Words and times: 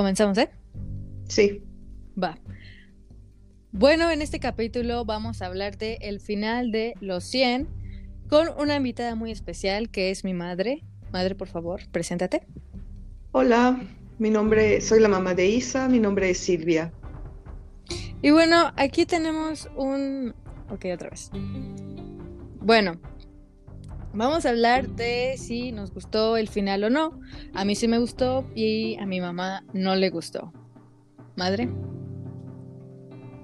Comenzamos, 0.00 0.38
¿eh? 0.38 0.48
Sí. 1.28 1.62
Va. 2.16 2.38
Bueno, 3.70 4.10
en 4.10 4.22
este 4.22 4.40
capítulo 4.40 5.04
vamos 5.04 5.42
a 5.42 5.46
hablar 5.46 5.76
de 5.76 5.98
el 6.00 6.20
final 6.20 6.72
de 6.72 6.94
Los 7.02 7.24
100 7.24 7.68
con 8.26 8.48
una 8.56 8.76
invitada 8.76 9.14
muy 9.14 9.30
especial 9.30 9.90
que 9.90 10.10
es 10.10 10.24
mi 10.24 10.32
madre. 10.32 10.84
Madre, 11.12 11.34
por 11.34 11.48
favor, 11.48 11.82
preséntate. 11.92 12.46
Hola, 13.32 13.78
mi 14.18 14.30
nombre, 14.30 14.80
soy 14.80 15.00
la 15.00 15.08
mamá 15.08 15.34
de 15.34 15.48
Isa, 15.48 15.86
mi 15.86 16.00
nombre 16.00 16.30
es 16.30 16.38
Silvia. 16.38 16.94
Y 18.22 18.30
bueno, 18.30 18.72
aquí 18.76 19.04
tenemos 19.04 19.68
un... 19.76 20.34
Ok, 20.70 20.86
otra 20.94 21.10
vez. 21.10 21.30
Bueno, 22.62 22.98
vamos 24.12 24.46
a 24.46 24.50
hablar 24.50 24.88
de 24.88 25.34
si 25.36 25.72
nos 25.72 25.92
gustó 25.92 26.36
el 26.36 26.48
final 26.48 26.84
o 26.84 26.90
no. 26.90 27.20
A 27.54 27.64
mí 27.64 27.74
sí 27.74 27.88
me 27.88 27.98
gustó 27.98 28.44
y 28.54 28.96
a 28.98 29.06
mi 29.06 29.20
mamá 29.20 29.64
no 29.72 29.94
le 29.96 30.10
gustó. 30.10 30.52
Madre. 31.36 31.68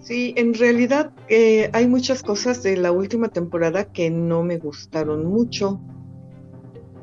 Sí, 0.00 0.34
en 0.36 0.54
realidad 0.54 1.12
eh, 1.28 1.70
hay 1.72 1.88
muchas 1.88 2.22
cosas 2.22 2.62
de 2.62 2.76
la 2.76 2.92
última 2.92 3.28
temporada 3.28 3.92
que 3.92 4.10
no 4.10 4.42
me 4.42 4.58
gustaron 4.58 5.26
mucho. 5.26 5.80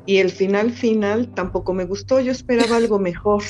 Y 0.06 0.18
el 0.18 0.30
final 0.30 0.70
final 0.70 1.32
tampoco 1.34 1.74
me 1.74 1.84
gustó. 1.84 2.20
Yo 2.20 2.32
esperaba 2.32 2.76
algo 2.76 2.98
mejor. 2.98 3.42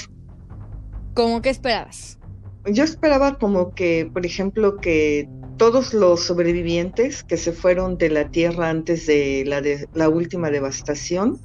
¿Cómo 1.14 1.42
que 1.42 1.50
esperabas? 1.50 2.18
Yo 2.66 2.82
esperaba 2.82 3.38
como 3.38 3.74
que, 3.74 4.10
por 4.12 4.24
ejemplo, 4.24 4.76
que 4.78 5.28
todos 5.56 5.94
los 5.94 6.20
sobrevivientes 6.20 7.22
que 7.22 7.36
se 7.36 7.52
fueron 7.52 7.96
de 7.98 8.10
la 8.10 8.30
Tierra 8.30 8.70
antes 8.70 9.06
de 9.06 9.44
la, 9.46 9.60
de, 9.60 9.88
la 9.94 10.08
última 10.08 10.50
devastación 10.50 11.40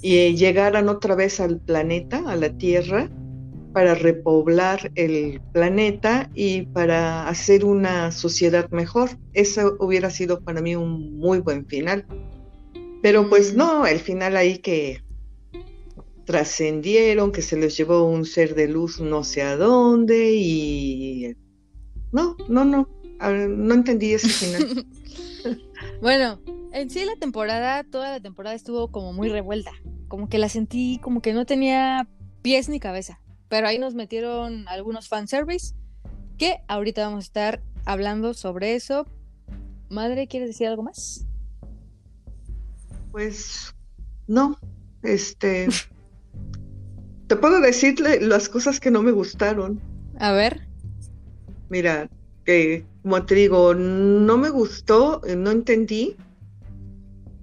y 0.00 0.36
llegaran 0.36 0.88
otra 0.88 1.14
vez 1.14 1.40
al 1.40 1.60
planeta, 1.60 2.22
a 2.26 2.36
la 2.36 2.56
Tierra, 2.56 3.10
para 3.72 3.94
repoblar 3.94 4.90
el 4.94 5.40
planeta 5.52 6.30
y 6.34 6.62
para 6.62 7.28
hacer 7.28 7.64
una 7.64 8.12
sociedad 8.12 8.70
mejor. 8.70 9.10
Eso 9.34 9.76
hubiera 9.80 10.10
sido 10.10 10.40
para 10.40 10.60
mí 10.60 10.76
un 10.76 11.18
muy 11.18 11.38
buen 11.38 11.66
final. 11.66 12.06
Pero 13.02 13.28
pues 13.28 13.54
mm. 13.54 13.56
no, 13.56 13.86
el 13.86 13.98
final 13.98 14.36
ahí 14.36 14.58
que 14.58 15.02
trascendieron, 16.24 17.32
que 17.32 17.42
se 17.42 17.56
les 17.56 17.76
llevó 17.76 18.04
un 18.04 18.24
ser 18.24 18.54
de 18.54 18.68
luz 18.68 19.00
no 19.00 19.24
sé 19.24 19.42
a 19.42 19.56
dónde 19.56 20.32
y... 20.34 21.34
No, 22.12 22.36
no, 22.48 22.64
no, 22.64 22.88
no 23.20 23.74
entendí 23.74 24.14
ese 24.14 24.28
final. 24.28 24.86
bueno, 26.02 26.40
en 26.72 26.90
sí 26.90 27.04
la 27.04 27.16
temporada, 27.16 27.84
toda 27.84 28.10
la 28.10 28.20
temporada 28.20 28.54
estuvo 28.54 28.90
como 28.90 29.12
muy 29.12 29.28
revuelta, 29.28 29.72
como 30.08 30.28
que 30.28 30.38
la 30.38 30.48
sentí 30.48 30.98
como 31.02 31.20
que 31.20 31.32
no 31.32 31.46
tenía 31.46 32.08
pies 32.42 32.68
ni 32.68 32.80
cabeza. 32.80 33.20
Pero 33.48 33.66
ahí 33.66 33.78
nos 33.78 33.94
metieron 33.94 34.68
algunos 34.68 35.08
fanservice 35.08 35.74
que 36.36 36.58
ahorita 36.68 37.06
vamos 37.06 37.24
a 37.24 37.26
estar 37.26 37.62
hablando 37.84 38.34
sobre 38.34 38.74
eso. 38.74 39.06
Madre, 39.88 40.28
¿quieres 40.28 40.50
decir 40.50 40.66
algo 40.68 40.82
más? 40.82 41.26
Pues 43.10 43.74
no, 44.26 44.58
este... 45.02 45.68
te 47.26 47.36
puedo 47.36 47.60
decirle 47.60 48.20
las 48.20 48.48
cosas 48.48 48.80
que 48.80 48.90
no 48.90 49.02
me 49.02 49.12
gustaron. 49.12 49.80
A 50.18 50.32
ver. 50.32 50.67
Mira, 51.68 52.08
que 52.44 52.84
como 53.02 53.24
te 53.24 53.34
digo, 53.34 53.74
no 53.74 54.36
me 54.36 54.50
gustó, 54.50 55.22
no 55.36 55.50
entendí 55.50 56.16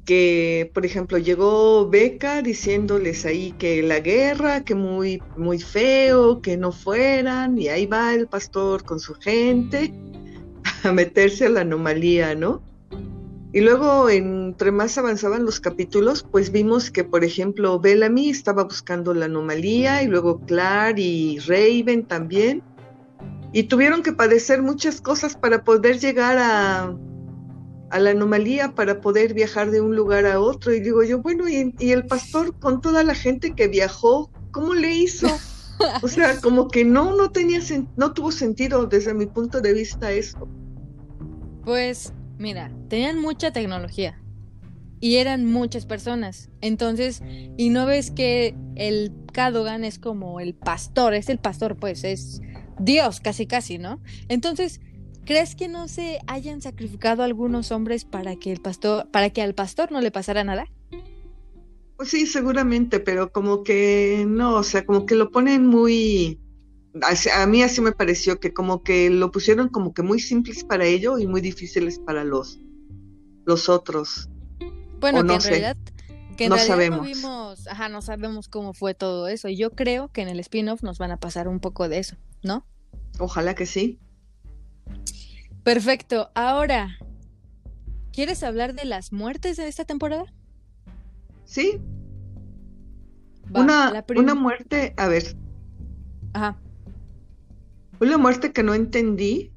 que, 0.05 0.69
por 0.73 0.85
ejemplo, 0.85 1.17
llegó 1.17 1.89
Beca 1.89 2.43
diciéndoles 2.43 3.25
ahí 3.25 3.53
que 3.57 3.81
la 3.81 3.99
guerra, 3.99 4.63
que 4.63 4.75
muy, 4.75 5.21
muy 5.35 5.59
feo, 5.59 6.41
que 6.41 6.57
no 6.57 6.71
fueran, 6.71 7.57
y 7.57 7.69
ahí 7.69 7.87
va 7.87 8.13
el 8.13 8.27
pastor 8.27 8.83
con 8.83 8.99
su 8.99 9.15
gente 9.15 9.91
a 10.83 10.91
meterse 10.91 11.47
a 11.47 11.49
la 11.49 11.61
anomalía, 11.61 12.35
¿no? 12.35 12.61
Y 13.51 13.61
luego, 13.61 14.09
entre 14.09 14.71
más 14.71 14.97
avanzaban 14.97 15.45
los 15.45 15.59
capítulos, 15.59 16.27
pues 16.29 16.51
vimos 16.51 16.91
que, 16.91 17.03
por 17.03 17.23
ejemplo, 17.23 17.79
Bellamy 17.79 18.29
estaba 18.29 18.65
buscando 18.65 19.13
la 19.15 19.25
anomalía, 19.25 20.03
y 20.03 20.07
luego 20.07 20.41
Clark 20.41 20.99
y 20.99 21.39
Raven 21.39 22.05
también, 22.05 22.61
y 23.55 23.63
tuvieron 23.63 24.03
que 24.03 24.11
padecer 24.11 24.61
muchas 24.61 24.99
cosas 24.99 25.37
para 25.37 25.63
poder 25.63 25.97
llegar 25.97 26.37
a, 26.37 26.93
a 27.89 27.99
la 27.99 28.09
anomalía 28.09 28.75
para 28.75 28.99
poder 28.99 29.33
viajar 29.33 29.71
de 29.71 29.79
un 29.79 29.95
lugar 29.95 30.25
a 30.25 30.41
otro. 30.41 30.73
Y 30.73 30.81
digo 30.81 31.01
yo, 31.03 31.21
bueno, 31.21 31.47
y, 31.47 31.73
el 31.79 32.05
pastor 32.05 32.53
con 32.59 32.81
toda 32.81 33.01
la 33.05 33.15
gente 33.15 33.55
que 33.55 33.69
viajó, 33.69 34.29
¿cómo 34.51 34.73
le 34.73 34.93
hizo? 34.93 35.27
O 36.01 36.07
sea, 36.07 36.39
como 36.39 36.69
que 36.69 36.85
no, 36.85 37.17
no 37.17 37.31
tenía, 37.31 37.59
no 37.97 38.13
tuvo 38.13 38.31
sentido 38.31 38.85
desde 38.87 39.13
mi 39.13 39.25
punto 39.25 39.59
de 39.59 39.73
vista 39.73 40.09
eso. 40.09 40.47
Pues, 41.65 42.13
mira, 42.37 42.71
tenían 42.87 43.19
mucha 43.19 43.51
tecnología 43.51 44.17
y 45.01 45.17
eran 45.17 45.43
muchas 45.45 45.85
personas. 45.85 46.49
Entonces, 46.61 47.21
y 47.57 47.69
no 47.71 47.85
ves 47.85 48.09
que 48.09 48.55
el 48.75 49.11
Cadogan 49.33 49.83
es 49.83 49.99
como 49.99 50.39
el 50.39 50.55
pastor, 50.55 51.13
es 51.13 51.27
el 51.27 51.39
pastor, 51.39 51.75
pues, 51.75 52.05
es 52.05 52.41
Dios, 52.79 53.19
casi, 53.19 53.47
casi, 53.47 53.77
¿no? 53.77 54.01
Entonces, 54.27 54.81
¿Crees 55.25 55.55
que 55.55 55.67
no 55.67 55.87
se 55.87 56.19
hayan 56.27 56.61
sacrificado 56.61 57.23
algunos 57.23 57.71
hombres 57.71 58.05
para 58.05 58.35
que 58.35 58.51
el 58.51 58.61
pastor, 58.61 59.09
para 59.09 59.31
que 59.31 59.41
al 59.41 59.55
pastor 59.55 59.91
no 59.91 59.99
le 59.99 60.11
pasara 60.11 60.43
nada? 60.43 60.67
Pues 61.97 62.09
sí, 62.09 62.27
seguramente, 62.27 62.99
pero 62.99 63.31
como 63.31 63.63
que 63.63 64.25
no, 64.27 64.53
o 64.53 64.63
sea, 64.63 64.85
como 64.85 65.07
que 65.07 65.15
lo 65.15 65.31
ponen 65.31 65.65
muy 65.65 66.39
a 67.33 67.45
mí 67.45 67.61
así 67.61 67.81
me 67.81 67.91
pareció 67.91 68.39
que 68.39 68.53
como 68.53 68.81
que 68.81 69.09
lo 69.09 69.29
pusieron 69.31 69.67
como 69.67 69.93
que 69.93 70.01
muy 70.01 70.19
simples 70.19 70.63
para 70.63 70.85
ello 70.85 71.17
y 71.17 71.27
muy 71.27 71.41
difíciles 71.41 71.99
para 71.99 72.23
los 72.23 72.59
los 73.45 73.67
otros. 73.67 74.29
Bueno, 74.99 75.25
que 75.25 75.33
en 75.33 75.41
realidad 75.41 75.77
que 76.37 76.49
no 76.49 76.57
sabemos. 76.57 76.99
No 76.99 77.05
vimos, 77.05 77.54
ajá, 77.67 77.89
no 77.89 78.01
sabemos 78.01 78.47
cómo 78.47 78.73
fue 78.73 78.93
todo 78.93 79.27
eso. 79.27 79.47
Y 79.47 79.57
yo 79.57 79.71
creo 79.71 80.09
que 80.09 80.21
en 80.21 80.27
el 80.27 80.39
spin-off 80.39 80.83
nos 80.83 80.97
van 80.97 81.11
a 81.11 81.17
pasar 81.17 81.47
un 81.47 81.59
poco 81.59 81.89
de 81.89 81.99
eso, 81.99 82.15
¿no? 82.43 82.65
Ojalá 83.19 83.55
que 83.55 83.65
sí. 83.65 83.99
Perfecto. 85.63 86.31
Ahora, 86.35 86.97
¿quieres 88.11 88.43
hablar 88.43 88.75
de 88.75 88.85
las 88.85 89.11
muertes 89.11 89.57
de 89.57 89.67
esta 89.67 89.85
temporada? 89.85 90.25
Sí. 91.45 91.81
una, 93.53 94.03
una 94.15 94.35
muerte, 94.35 94.93
a 94.97 95.07
ver. 95.07 95.35
Ajá. 96.33 96.59
Una 97.99 98.17
muerte 98.17 98.51
que 98.51 98.63
no 98.63 98.73
entendí 98.73 99.51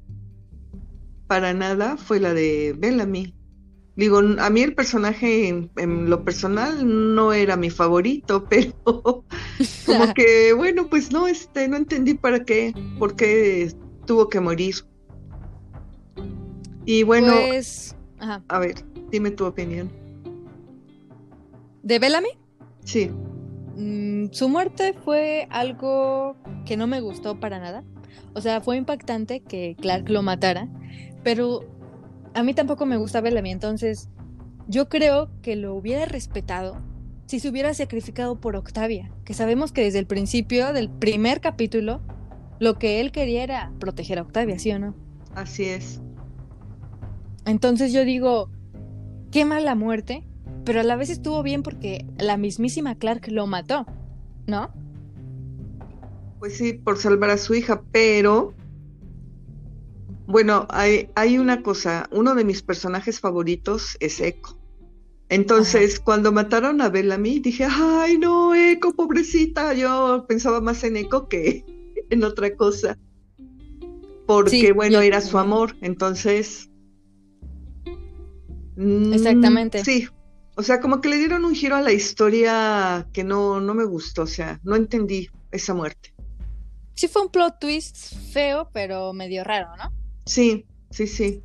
para 1.27 1.53
nada 1.53 1.97
fue 1.97 2.19
la 2.19 2.33
de 2.33 2.73
Bellamy. 2.77 3.35
Digo, 3.99 4.19
a 4.19 4.49
mí 4.49 4.61
el 4.61 4.73
personaje 4.75 5.49
en, 5.49 6.09
lo 6.09 6.23
personal 6.23 6.87
no 7.13 7.33
era 7.33 7.57
mi 7.57 7.69
favorito, 7.69 8.45
pero 8.49 8.71
como 9.85 10.13
que, 10.13 10.53
bueno, 10.53 10.87
pues 10.87 11.11
no, 11.11 11.27
este, 11.27 11.67
no 11.67 11.75
entendí 11.75 12.13
para 12.13 12.45
qué, 12.45 12.73
por 12.97 13.17
qué 13.17 13.73
tuvo 14.05 14.29
que 14.29 14.39
morir. 14.39 14.75
Y 16.85 17.03
bueno, 17.03 17.33
pues, 17.49 17.93
a 18.19 18.59
ver, 18.59 18.75
dime 19.11 19.31
tu 19.31 19.45
opinión. 19.45 19.91
¿De 21.83 21.99
Bellamy? 21.99 22.29
Sí. 22.85 23.11
Mm, 23.75 24.31
su 24.31 24.47
muerte 24.47 24.93
fue 24.93 25.45
algo 25.49 26.37
que 26.65 26.77
no 26.77 26.87
me 26.87 27.01
gustó 27.01 27.37
para 27.37 27.59
nada. 27.59 27.83
O 28.33 28.39
sea, 28.39 28.61
fue 28.61 28.77
impactante 28.77 29.41
que 29.41 29.75
Clark 29.77 30.07
lo 30.09 30.21
matara, 30.21 30.69
pero 31.21 31.65
a 32.39 32.43
mí 32.43 32.53
tampoco 32.53 32.85
me 32.85 32.97
gusta 32.97 33.21
Bellamy, 33.21 33.51
entonces 33.51 34.09
yo 34.67 34.89
creo 34.89 35.29
que 35.41 35.55
lo 35.55 35.75
hubiera 35.75 36.05
respetado 36.05 36.81
si 37.25 37.39
se 37.39 37.49
hubiera 37.49 37.73
sacrificado 37.75 38.39
por 38.39 38.55
Octavia, 38.55 39.11
que 39.23 39.35
sabemos 39.35 39.71
que 39.71 39.83
desde 39.83 39.99
el 39.99 40.07
principio 40.07 40.73
del 40.73 40.89
primer 40.89 41.41
capítulo 41.41 42.01
lo 42.59 42.79
que 42.79 43.01
él 43.01 43.11
quería 43.11 43.43
era 43.43 43.71
proteger 43.79 44.17
a 44.17 44.23
Octavia, 44.23 44.57
¿sí 44.57 44.71
o 44.71 44.79
no? 44.79 44.95
Así 45.35 45.65
es. 45.65 46.01
Entonces 47.45 47.93
yo 47.93 48.03
digo, 48.03 48.49
qué 49.31 49.45
mala 49.45 49.75
muerte, 49.75 50.23
pero 50.65 50.79
a 50.79 50.83
la 50.83 50.95
vez 50.95 51.09
estuvo 51.09 51.43
bien 51.43 51.61
porque 51.61 52.05
la 52.17 52.37
mismísima 52.37 52.95
Clark 52.95 53.27
lo 53.27 53.45
mató, 53.47 53.85
¿no? 54.47 54.71
Pues 56.39 56.57
sí, 56.57 56.73
por 56.73 56.97
salvar 56.97 57.29
a 57.29 57.37
su 57.37 57.53
hija, 57.53 57.83
pero 57.91 58.53
bueno, 60.29 60.65
hay, 60.69 61.09
hay 61.15 61.37
una 61.37 61.61
cosa, 61.61 62.07
uno 62.11 62.35
de 62.35 62.45
mis 62.45 62.61
personajes 62.61 63.19
favoritos 63.19 63.97
es 63.99 64.21
Echo. 64.21 64.57
Entonces, 65.27 65.99
cuando 65.99 66.31
mataron 66.31 66.81
a 66.81 66.89
Bellamy, 66.89 67.39
dije, 67.39 67.67
ay, 67.69 68.17
no, 68.17 68.55
Echo, 68.55 68.93
pobrecita. 68.93 69.73
Yo 69.73 70.25
pensaba 70.27 70.61
más 70.61 70.83
en 70.83 70.97
Echo 70.97 71.27
que 71.27 71.65
en 72.09 72.23
otra 72.23 72.55
cosa. 72.55 72.97
Porque, 74.25 74.71
bueno, 74.71 75.01
era 75.01 75.21
su 75.21 75.37
amor. 75.37 75.75
Entonces, 75.81 76.69
Mm, 78.79 79.13
Exactamente. 79.13 79.83
Sí, 79.83 80.07
o 80.55 80.63
sea, 80.63 80.79
como 80.79 81.01
que 81.01 81.09
le 81.09 81.17
dieron 81.17 81.43
un 81.43 81.53
giro 81.53 81.75
a 81.75 81.81
la 81.81 81.91
historia 81.91 83.05
que 83.11 83.25
no, 83.25 83.59
no 83.59 83.73
me 83.73 83.83
gustó, 83.83 84.21
o 84.21 84.27
sea, 84.27 84.57
no 84.63 84.77
entendí 84.77 85.27
esa 85.51 85.73
muerte. 85.73 86.13
Sí 86.95 87.09
fue 87.09 87.23
un 87.23 87.29
plot 87.29 87.59
twist 87.59 88.15
feo, 88.31 88.69
pero 88.71 89.11
medio 89.11 89.43
raro, 89.43 89.75
¿no? 89.75 89.91
Sí, 90.29 90.67
sí, 90.91 91.07
sí. 91.07 91.43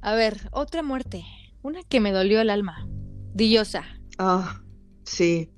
A 0.00 0.14
ver, 0.14 0.48
otra 0.52 0.82
muerte. 0.82 1.26
Una 1.60 1.82
que 1.82 2.00
me 2.00 2.10
dolió 2.10 2.40
el 2.40 2.48
alma. 2.48 2.88
Dillosa. 3.34 3.84
Ah, 4.16 4.62
sí. 5.04 5.50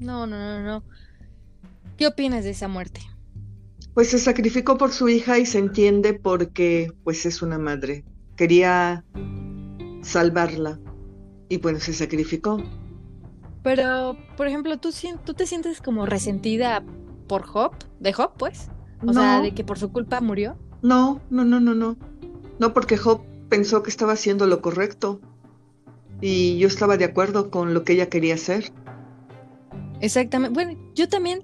No, 0.00 0.26
no, 0.26 0.36
no, 0.36 0.62
no. 0.64 0.82
¿Qué 1.96 2.08
opinas 2.08 2.42
de 2.42 2.50
esa 2.50 2.66
muerte? 2.66 3.02
Pues 3.94 4.10
se 4.10 4.18
sacrificó 4.18 4.76
por 4.76 4.90
su 4.90 5.08
hija 5.08 5.38
y 5.38 5.46
se 5.46 5.58
entiende 5.58 6.12
porque 6.12 6.92
pues 7.04 7.24
es 7.24 7.40
una 7.40 7.60
madre. 7.60 8.04
Quería 8.36 9.04
salvarla 10.02 10.80
y 11.48 11.58
bueno, 11.58 11.78
se 11.78 11.92
sacrificó. 11.92 12.60
Pero, 13.62 14.16
por 14.36 14.48
ejemplo, 14.48 14.76
¿tú, 14.78 14.90
¿tú 15.24 15.34
te 15.34 15.46
sientes 15.46 15.80
como 15.80 16.04
resentida 16.04 16.84
por 17.28 17.44
Hop? 17.54 17.74
¿De 18.00 18.12
Hop, 18.18 18.32
pues? 18.36 18.70
O 19.06 19.12
sea, 19.12 19.40
de 19.40 19.52
que 19.52 19.64
por 19.64 19.78
su 19.78 19.92
culpa 19.92 20.20
murió. 20.20 20.56
No, 20.82 21.20
no, 21.30 21.44
no, 21.44 21.60
no, 21.60 21.74
no. 21.74 21.96
No, 22.58 22.72
porque 22.72 22.98
Hop 23.04 23.22
pensó 23.48 23.82
que 23.82 23.90
estaba 23.90 24.12
haciendo 24.12 24.46
lo 24.46 24.60
correcto. 24.60 25.20
Y 26.20 26.58
yo 26.58 26.68
estaba 26.68 26.96
de 26.96 27.04
acuerdo 27.04 27.50
con 27.50 27.74
lo 27.74 27.84
que 27.84 27.94
ella 27.94 28.08
quería 28.08 28.34
hacer. 28.34 28.72
Exactamente. 30.00 30.54
Bueno, 30.54 30.80
yo 30.94 31.08
también 31.08 31.42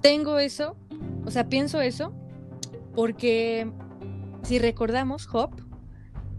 tengo 0.00 0.38
eso, 0.38 0.76
o 1.26 1.30
sea, 1.30 1.48
pienso 1.48 1.80
eso, 1.80 2.12
porque 2.94 3.70
si 4.42 4.58
recordamos, 4.58 5.28
Hop 5.32 5.50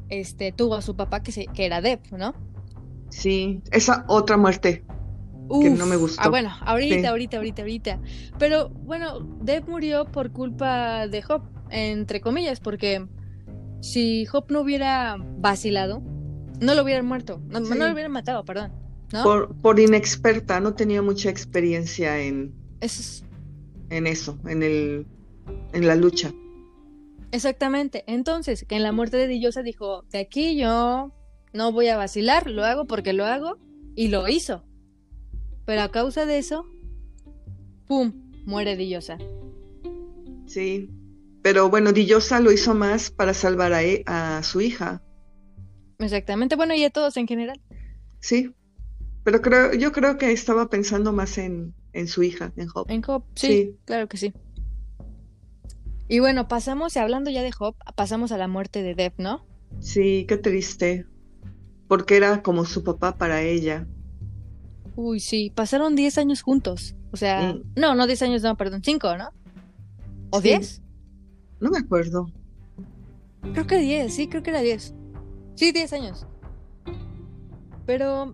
este, 0.09 0.51
tuvo 0.51 0.75
a 0.75 0.81
su 0.81 0.95
papá 0.95 1.23
que, 1.23 1.31
se, 1.31 1.45
que 1.47 1.65
era 1.65 1.81
Deb, 1.81 1.99
¿no? 2.11 2.33
Sí, 3.09 3.61
esa 3.71 4.05
otra 4.07 4.37
muerte 4.37 4.83
que 5.59 5.69
no 5.69 5.85
me 5.85 5.95
gustó. 5.95 6.21
Ah, 6.21 6.29
bueno, 6.29 6.51
ahorita, 6.61 7.09
ahorita, 7.09 7.37
ahorita, 7.37 7.61
ahorita. 7.61 7.99
Pero 8.37 8.69
bueno, 8.69 9.19
Deb 9.41 9.67
murió 9.67 10.05
por 10.05 10.31
culpa 10.31 11.07
de 11.07 11.23
Hop, 11.27 11.43
entre 11.69 12.21
comillas, 12.21 12.59
porque 12.59 13.05
si 13.81 14.27
Hop 14.31 14.45
no 14.49 14.61
hubiera 14.61 15.17
vacilado, 15.37 16.01
no 16.59 16.75
lo 16.75 16.83
hubieran 16.83 17.05
muerto, 17.05 17.41
no, 17.47 17.59
no 17.59 17.75
lo 17.75 17.91
hubieran 17.91 18.11
matado, 18.11 18.45
perdón. 18.45 18.71
Por, 19.23 19.53
por, 19.57 19.77
inexperta, 19.77 20.61
no 20.61 20.73
tenía 20.73 21.01
mucha 21.01 21.29
experiencia 21.29 22.21
en, 22.21 22.53
eso 22.79 23.25
en 23.89 24.07
eso, 24.07 24.39
en, 24.45 24.63
el, 24.63 25.05
en 25.73 25.85
la 25.85 25.95
lucha. 25.95 26.31
Exactamente. 27.31 28.05
Entonces, 28.07 28.65
que 28.65 28.75
en 28.75 28.83
la 28.83 28.93
muerte 28.93 29.17
de 29.17 29.27
Dillosa 29.27 29.63
dijo, 29.63 30.03
de 30.11 30.19
aquí 30.19 30.55
yo 30.55 31.11
no 31.51 31.71
voy 31.73 31.89
a 31.89 31.97
vacilar, 31.97 32.49
lo 32.49 32.63
hago 32.63 32.85
porque 32.85 33.11
lo 33.11 33.25
hago, 33.25 33.57
y 33.95 34.07
lo 34.07 34.27
hizo. 34.27 34.63
Pero 35.71 35.83
a 35.83 35.89
causa 35.89 36.25
de 36.25 36.37
eso, 36.37 36.65
¡pum! 37.87 38.11
muere 38.45 38.75
Dillosa. 38.75 39.17
Sí, 40.45 40.89
pero 41.41 41.69
bueno, 41.69 41.93
Dillosa 41.93 42.41
lo 42.41 42.51
hizo 42.51 42.75
más 42.75 43.09
para 43.09 43.33
salvar 43.33 43.71
a, 43.71 43.81
e, 43.81 44.03
a 44.05 44.43
su 44.43 44.59
hija. 44.59 45.01
Exactamente, 45.97 46.57
bueno, 46.57 46.75
y 46.75 46.83
a 46.83 46.89
todos 46.89 47.15
en 47.15 47.25
general. 47.25 47.61
Sí, 48.19 48.53
pero 49.23 49.41
creo, 49.41 49.73
yo 49.73 49.93
creo 49.93 50.17
que 50.17 50.33
estaba 50.33 50.69
pensando 50.69 51.13
más 51.13 51.37
en, 51.37 51.73
en 51.93 52.09
su 52.09 52.21
hija, 52.21 52.51
en 52.57 52.67
Hop. 52.75 52.91
En 52.91 53.01
Hop, 53.07 53.23
sí, 53.35 53.77
claro 53.85 54.09
que 54.09 54.17
sí. 54.17 54.33
Y 56.09 56.19
bueno, 56.19 56.49
pasamos, 56.49 56.97
hablando 56.97 57.31
ya 57.31 57.43
de 57.43 57.51
Hop, 57.57 57.77
pasamos 57.95 58.33
a 58.33 58.37
la 58.37 58.49
muerte 58.49 58.83
de 58.83 58.93
Deb, 58.93 59.13
¿no? 59.19 59.45
Sí, 59.79 60.25
qué 60.27 60.35
triste. 60.35 61.05
Porque 61.87 62.17
era 62.17 62.43
como 62.43 62.65
su 62.65 62.83
papá 62.83 63.17
para 63.17 63.41
ella. 63.41 63.87
Uy, 64.95 65.19
sí, 65.19 65.51
pasaron 65.53 65.95
10 65.95 66.17
años 66.17 66.41
juntos. 66.41 66.95
O 67.11 67.17
sea, 67.17 67.53
mm. 67.53 67.73
no, 67.75 67.95
no 67.95 68.07
10 68.07 68.21
años, 68.23 68.41
no, 68.41 68.55
perdón, 68.55 68.81
5, 68.83 69.17
¿no? 69.17 69.29
¿O 70.31 70.41
10? 70.41 70.81
No 71.59 71.69
me 71.69 71.79
acuerdo. 71.79 72.31
Creo 73.53 73.67
que 73.67 73.77
10, 73.77 74.13
sí, 74.13 74.27
creo 74.27 74.43
que 74.43 74.51
era 74.51 74.61
10. 74.61 74.93
Sí, 75.55 75.71
10 75.71 75.93
años. 75.93 76.25
Pero 77.85 78.33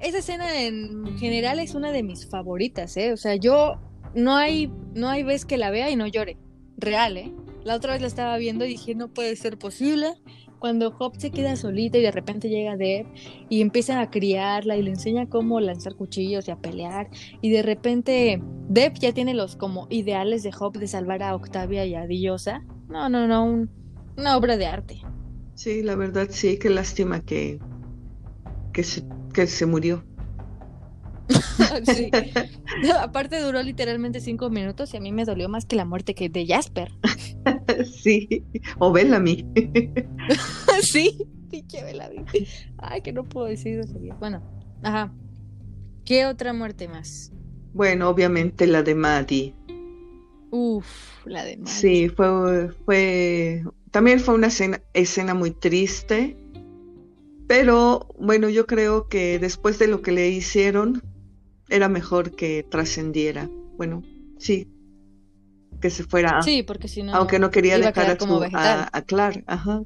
esa 0.00 0.18
escena 0.18 0.62
en 0.62 1.16
general 1.18 1.58
es 1.58 1.74
una 1.74 1.92
de 1.92 2.02
mis 2.02 2.26
favoritas, 2.28 2.96
¿eh? 2.96 3.12
O 3.12 3.16
sea, 3.16 3.36
yo 3.36 3.80
no 4.14 4.36
hay, 4.36 4.72
no 4.94 5.08
hay 5.08 5.22
vez 5.22 5.44
que 5.44 5.56
la 5.56 5.70
vea 5.70 5.90
y 5.90 5.96
no 5.96 6.06
llore. 6.06 6.36
Real, 6.76 7.16
¿eh? 7.16 7.32
La 7.64 7.74
otra 7.74 7.92
vez 7.92 8.02
la 8.02 8.08
estaba 8.08 8.36
viendo 8.38 8.64
y 8.64 8.68
dije, 8.68 8.94
no 8.94 9.08
puede 9.08 9.36
ser 9.36 9.58
posible. 9.58 10.14
Cuando 10.58 10.94
Hop 10.98 11.14
se 11.18 11.30
queda 11.30 11.56
solita 11.56 11.98
y 11.98 12.02
de 12.02 12.10
repente 12.10 12.48
llega 12.48 12.76
Deb 12.76 13.06
y 13.48 13.60
empiezan 13.60 13.98
a 13.98 14.10
criarla 14.10 14.76
y 14.76 14.82
le 14.82 14.90
enseña 14.90 15.28
cómo 15.28 15.60
lanzar 15.60 15.94
cuchillos 15.94 16.48
y 16.48 16.50
a 16.50 16.56
pelear. 16.56 17.08
Y 17.40 17.50
de 17.50 17.62
repente 17.62 18.42
Deb 18.68 18.94
ya 18.94 19.12
tiene 19.12 19.34
los 19.34 19.56
como 19.56 19.86
ideales 19.90 20.42
de 20.42 20.52
Hop 20.58 20.78
de 20.78 20.86
salvar 20.86 21.22
a 21.22 21.34
Octavia 21.34 21.84
y 21.84 21.94
a 21.94 22.06
Dillosa. 22.06 22.64
No, 22.88 23.08
no, 23.08 23.26
no, 23.26 23.68
una 24.16 24.36
obra 24.36 24.56
de 24.56 24.66
arte. 24.66 25.02
Sí, 25.54 25.82
la 25.82 25.94
verdad 25.94 26.28
sí, 26.30 26.58
qué 26.58 26.70
lástima 26.70 27.20
que, 27.20 27.58
que 28.72 28.82
se 28.82 29.02
que 29.36 29.46
se 29.46 29.66
murió. 29.66 30.02
sí. 31.84 32.10
aparte 33.00 33.40
duró 33.40 33.62
literalmente 33.62 34.20
cinco 34.20 34.50
minutos 34.50 34.92
y 34.94 34.96
a 34.96 35.00
mí 35.00 35.12
me 35.12 35.24
dolió 35.24 35.48
más 35.48 35.66
que 35.66 35.76
la 35.76 35.84
muerte 35.84 36.14
que 36.14 36.28
de 36.28 36.46
Jasper. 36.46 36.92
sí, 38.02 38.44
o 38.78 38.92
Bellamy. 38.92 39.46
sí, 40.82 41.26
pinche 41.50 41.82
Bellamy. 41.82 42.24
Ay, 42.78 43.00
que 43.02 43.12
no 43.12 43.24
puedo 43.24 43.46
decir 43.46 43.80
eso. 43.80 43.94
Bueno, 44.18 44.42
ajá. 44.82 45.12
¿Qué 46.04 46.26
otra 46.26 46.52
muerte 46.52 46.88
más? 46.88 47.32
Bueno, 47.72 48.08
obviamente 48.08 48.66
la 48.66 48.82
de 48.82 48.94
Maddie. 48.94 49.54
Uf, 50.50 51.26
la 51.26 51.44
de 51.44 51.56
Maddie. 51.56 51.72
Sí, 51.72 52.08
fue, 52.08 52.70
fue, 52.84 53.64
también 53.90 54.20
fue 54.20 54.34
una 54.34 54.46
escena, 54.46 54.80
escena 54.94 55.34
muy 55.34 55.50
triste 55.50 56.36
pero 57.46 58.08
bueno, 58.18 58.48
yo 58.48 58.66
creo 58.66 59.08
que 59.08 59.38
después 59.38 59.78
de 59.78 59.86
lo 59.86 60.02
que 60.02 60.12
le 60.12 60.28
hicieron, 60.28 61.02
era 61.68 61.88
mejor 61.88 62.34
que 62.34 62.62
trascendiera. 62.62 63.48
Bueno, 63.76 64.02
sí, 64.38 64.68
que 65.80 65.90
se 65.90 66.04
fuera. 66.04 66.42
Sí, 66.42 66.62
porque 66.62 66.88
si 66.88 67.02
no. 67.02 67.14
Aunque 67.14 67.38
no 67.38 67.50
quería 67.50 67.78
dejar 67.78 68.10
a, 68.10 68.16
como 68.16 68.40
a, 68.42 69.02
Clark, 69.02 69.44
ajá. 69.46 69.82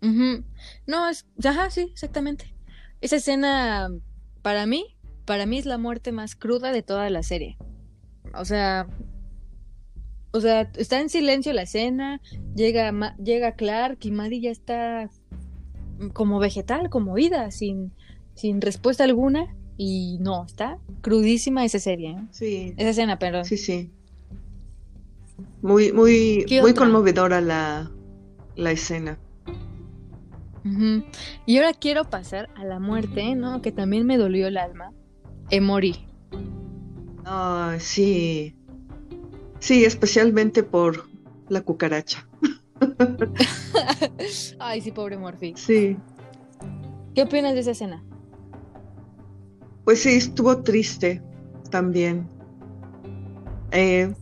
No, 0.00 1.08
es. 1.08 1.26
Ajá, 1.44 1.70
sí, 1.70 1.88
exactamente. 1.92 2.54
Esa 3.00 3.16
escena, 3.16 3.90
para 4.42 4.66
mí, 4.66 4.96
para 5.24 5.46
mí 5.46 5.58
es 5.58 5.66
la 5.66 5.78
muerte 5.78 6.12
más 6.12 6.36
cruda 6.36 6.72
de 6.72 6.82
toda 6.82 7.10
la 7.10 7.22
serie. 7.22 7.56
O 8.34 8.44
sea. 8.44 8.86
O 10.32 10.40
sea, 10.40 10.70
está 10.76 11.00
en 11.00 11.08
silencio 11.08 11.52
la 11.52 11.62
escena, 11.62 12.20
llega, 12.54 13.16
llega 13.16 13.56
Clark 13.56 13.98
y 14.02 14.12
Maddie 14.12 14.40
ya 14.40 14.50
está 14.52 15.10
como 16.12 16.38
vegetal, 16.38 16.88
como 16.88 17.18
ida, 17.18 17.50
sin, 17.50 17.92
sin 18.34 18.60
respuesta 18.60 19.02
alguna. 19.02 19.56
Y 19.82 20.18
no, 20.20 20.44
está 20.44 20.76
crudísima 21.00 21.64
esa 21.64 21.78
serie. 21.78 22.10
¿eh? 22.10 22.26
Sí. 22.32 22.74
Esa 22.76 22.90
escena, 22.90 23.18
perdón. 23.18 23.46
Sí, 23.46 23.56
sí. 23.56 23.90
Muy, 25.62 25.90
muy, 25.90 26.44
muy 26.60 26.74
conmovedora 26.74 27.40
la, 27.40 27.90
la 28.56 28.72
escena. 28.72 29.18
Y 31.46 31.56
ahora 31.56 31.72
quiero 31.72 32.04
pasar 32.04 32.50
a 32.56 32.64
la 32.66 32.78
muerte, 32.78 33.34
¿no? 33.34 33.62
Que 33.62 33.72
también 33.72 34.04
me 34.04 34.18
dolió 34.18 34.48
el 34.48 34.58
alma. 34.58 34.92
Emory. 35.48 35.96
Ah, 37.24 37.76
sí. 37.78 38.54
Sí, 39.60 39.86
especialmente 39.86 40.62
por 40.62 41.08
la 41.48 41.62
cucaracha. 41.62 42.28
Ay, 44.58 44.82
sí, 44.82 44.92
pobre 44.92 45.16
Morphy. 45.16 45.54
Sí. 45.56 45.96
¿Qué 47.14 47.22
opinas 47.22 47.54
de 47.54 47.60
esa 47.60 47.70
escena? 47.70 48.04
Pues 49.84 50.02
sí, 50.02 50.10
estuvo 50.10 50.62
triste 50.62 51.22
también. 51.70 52.28
Eh, 53.72 54.12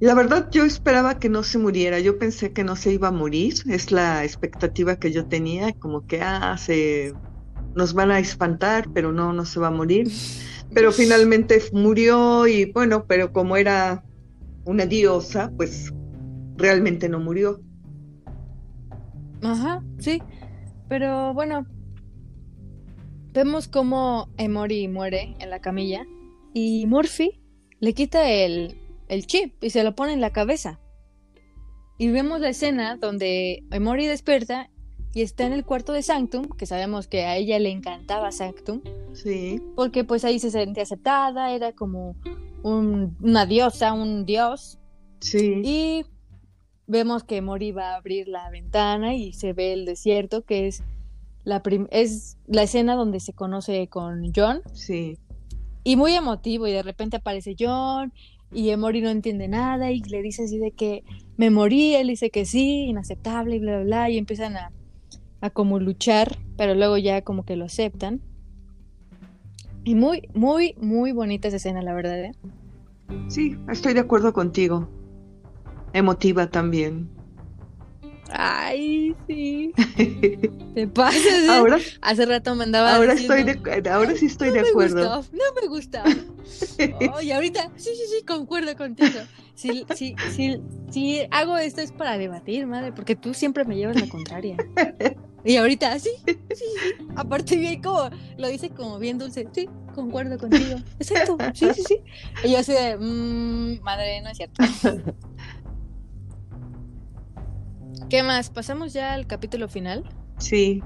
la 0.00 0.14
verdad, 0.14 0.48
yo 0.50 0.64
esperaba 0.64 1.18
que 1.18 1.28
no 1.28 1.42
se 1.42 1.58
muriera. 1.58 1.98
Yo 2.00 2.18
pensé 2.18 2.52
que 2.52 2.64
no 2.64 2.76
se 2.76 2.92
iba 2.92 3.08
a 3.08 3.12
morir. 3.12 3.54
Es 3.68 3.90
la 3.90 4.24
expectativa 4.24 4.96
que 4.96 5.12
yo 5.12 5.26
tenía, 5.26 5.72
como 5.72 6.06
que 6.06 6.20
ah, 6.20 6.56
se 6.58 7.14
nos 7.74 7.94
van 7.94 8.10
a 8.10 8.18
espantar, 8.18 8.88
pero 8.92 9.12
no, 9.12 9.32
no 9.32 9.44
se 9.44 9.60
va 9.60 9.68
a 9.68 9.70
morir. 9.70 10.10
Pero 10.72 10.92
finalmente 10.92 11.62
murió 11.72 12.46
y 12.46 12.70
bueno, 12.72 13.06
pero 13.06 13.32
como 13.32 13.56
era 13.56 14.04
una 14.64 14.86
diosa, 14.86 15.50
pues 15.56 15.92
realmente 16.56 17.08
no 17.08 17.20
murió. 17.20 17.60
Ajá, 19.42 19.82
sí. 19.98 20.22
Pero 20.88 21.32
bueno, 21.34 21.66
vemos 23.34 23.66
cómo 23.68 24.28
Emory 24.38 24.88
muere 24.88 25.34
en 25.40 25.50
la 25.50 25.60
camilla 25.60 26.06
y 26.54 26.86
Murphy 26.86 27.40
le 27.80 27.92
quita 27.92 28.30
el, 28.30 28.78
el 29.08 29.26
chip 29.26 29.62
y 29.62 29.70
se 29.70 29.82
lo 29.82 29.94
pone 29.94 30.12
en 30.12 30.20
la 30.20 30.30
cabeza. 30.30 30.80
Y 31.98 32.08
vemos 32.10 32.40
la 32.40 32.48
escena 32.48 32.96
donde 32.96 33.64
Emory 33.70 34.06
despierta 34.06 34.70
y 35.14 35.22
está 35.22 35.46
en 35.46 35.52
el 35.52 35.64
cuarto 35.64 35.92
de 35.92 36.02
Sanctum, 36.02 36.48
que 36.48 36.66
sabemos 36.66 37.06
que 37.06 37.22
a 37.22 37.36
ella 37.36 37.58
le 37.58 37.70
encantaba 37.70 38.32
Sanctum. 38.32 38.80
Sí. 39.12 39.60
Porque 39.76 40.04
pues 40.04 40.24
ahí 40.24 40.38
se 40.38 40.50
sentía 40.50 40.84
aceptada, 40.84 41.52
era 41.52 41.72
como 41.72 42.16
una 42.62 43.46
diosa, 43.46 43.92
un 43.92 44.24
dios. 44.26 44.78
Sí. 45.20 45.60
Y 45.64 46.06
vemos 46.86 47.24
que 47.24 47.42
Mori 47.42 47.72
va 47.72 47.90
a 47.90 47.96
abrir 47.96 48.28
la 48.28 48.48
ventana 48.50 49.14
y 49.14 49.32
se 49.32 49.52
ve 49.52 49.72
el 49.72 49.84
desierto, 49.84 50.44
que 50.44 50.66
es 50.66 50.82
la, 51.44 51.62
es 51.90 52.36
la 52.46 52.62
escena 52.62 52.94
donde 52.94 53.20
se 53.20 53.32
conoce 53.32 53.86
con 53.88 54.32
John. 54.34 54.62
Sí. 54.72 55.18
Y 55.84 55.96
muy 55.96 56.14
emotivo, 56.14 56.66
y 56.66 56.72
de 56.72 56.82
repente 56.82 57.18
aparece 57.18 57.54
John, 57.58 58.12
y 58.52 58.70
Emory 58.70 59.00
no 59.00 59.10
entiende 59.10 59.48
nada, 59.48 59.90
y 59.90 60.00
le 60.00 60.22
dice 60.22 60.44
así 60.44 60.58
de 60.58 60.70
que 60.70 61.04
me 61.36 61.50
morí, 61.50 61.94
él 61.94 62.08
dice 62.08 62.30
que 62.30 62.44
sí, 62.44 62.86
inaceptable, 62.86 63.56
y 63.56 63.58
bla, 63.58 63.76
bla, 63.76 63.84
bla, 63.84 64.10
y 64.10 64.18
empiezan 64.18 64.56
a, 64.56 64.72
a 65.40 65.50
como 65.50 65.78
luchar, 65.78 66.38
pero 66.56 66.74
luego 66.74 66.96
ya 66.96 67.22
como 67.22 67.44
que 67.44 67.56
lo 67.56 67.66
aceptan. 67.66 68.20
Y 69.84 69.94
muy, 69.94 70.28
muy, 70.32 70.74
muy 70.80 71.12
bonita 71.12 71.48
esa 71.48 71.58
escena, 71.58 71.82
la 71.82 71.92
verdad. 71.92 72.24
¿eh? 72.24 72.32
Sí, 73.28 73.56
estoy 73.68 73.92
de 73.92 74.00
acuerdo 74.00 74.32
contigo. 74.32 74.88
Emotiva 75.92 76.50
también. 76.50 77.10
Ay, 78.30 79.14
sí. 79.26 79.72
Te 80.74 80.86
pasas. 80.88 81.48
Ahora, 81.48 81.78
Hace 82.00 82.26
rato 82.26 82.54
me 82.54 82.64
andaba. 82.64 82.94
Ahora, 82.96 83.12
estoy 83.12 83.44
de, 83.44 83.90
ahora 83.90 84.14
sí 84.16 84.26
estoy 84.26 84.50
de 84.50 84.60
acuerdo. 84.60 85.24
no 85.32 85.60
me 85.60 85.68
gusta. 85.68 86.04
Oh, 87.14 87.22
y 87.22 87.32
ahorita, 87.32 87.70
sí, 87.76 87.90
sí, 87.94 88.02
sí, 88.18 88.24
concuerdo 88.26 88.76
contigo. 88.76 89.18
Si, 89.54 89.86
si, 89.94 90.14
si, 90.34 90.60
si 90.90 91.20
hago 91.30 91.56
esto 91.56 91.80
es 91.80 91.90
para 91.90 92.18
debatir, 92.18 92.66
madre, 92.66 92.92
porque 92.92 93.16
tú 93.16 93.32
siempre 93.32 93.64
me 93.64 93.76
llevas 93.76 93.98
la 93.98 94.08
contraria. 94.08 94.56
Y 95.44 95.56
ahorita, 95.56 95.98
sí, 95.98 96.10
sí, 96.26 96.36
sí. 96.54 97.06
Aparte, 97.16 97.56
bien 97.56 97.82
como 97.82 98.10
lo 98.36 98.48
dice 98.48 98.70
como 98.70 98.98
bien 98.98 99.18
dulce. 99.18 99.46
Sí, 99.52 99.68
concuerdo 99.94 100.38
contigo. 100.38 100.78
Exacto, 100.98 101.36
sí, 101.54 101.68
sí, 101.74 101.82
sí. 101.86 102.00
Y 102.44 102.52
yo 102.52 102.58
así 102.58 102.72
de, 102.72 102.96
mmm, 102.98 103.80
madre, 103.82 104.20
no 104.20 104.30
es 104.30 104.36
cierto. 104.36 104.62
¿Qué 108.08 108.22
más? 108.22 108.50
¿Pasamos 108.50 108.92
ya 108.92 109.12
al 109.14 109.26
capítulo 109.26 109.68
final? 109.68 110.04
Sí. 110.38 110.82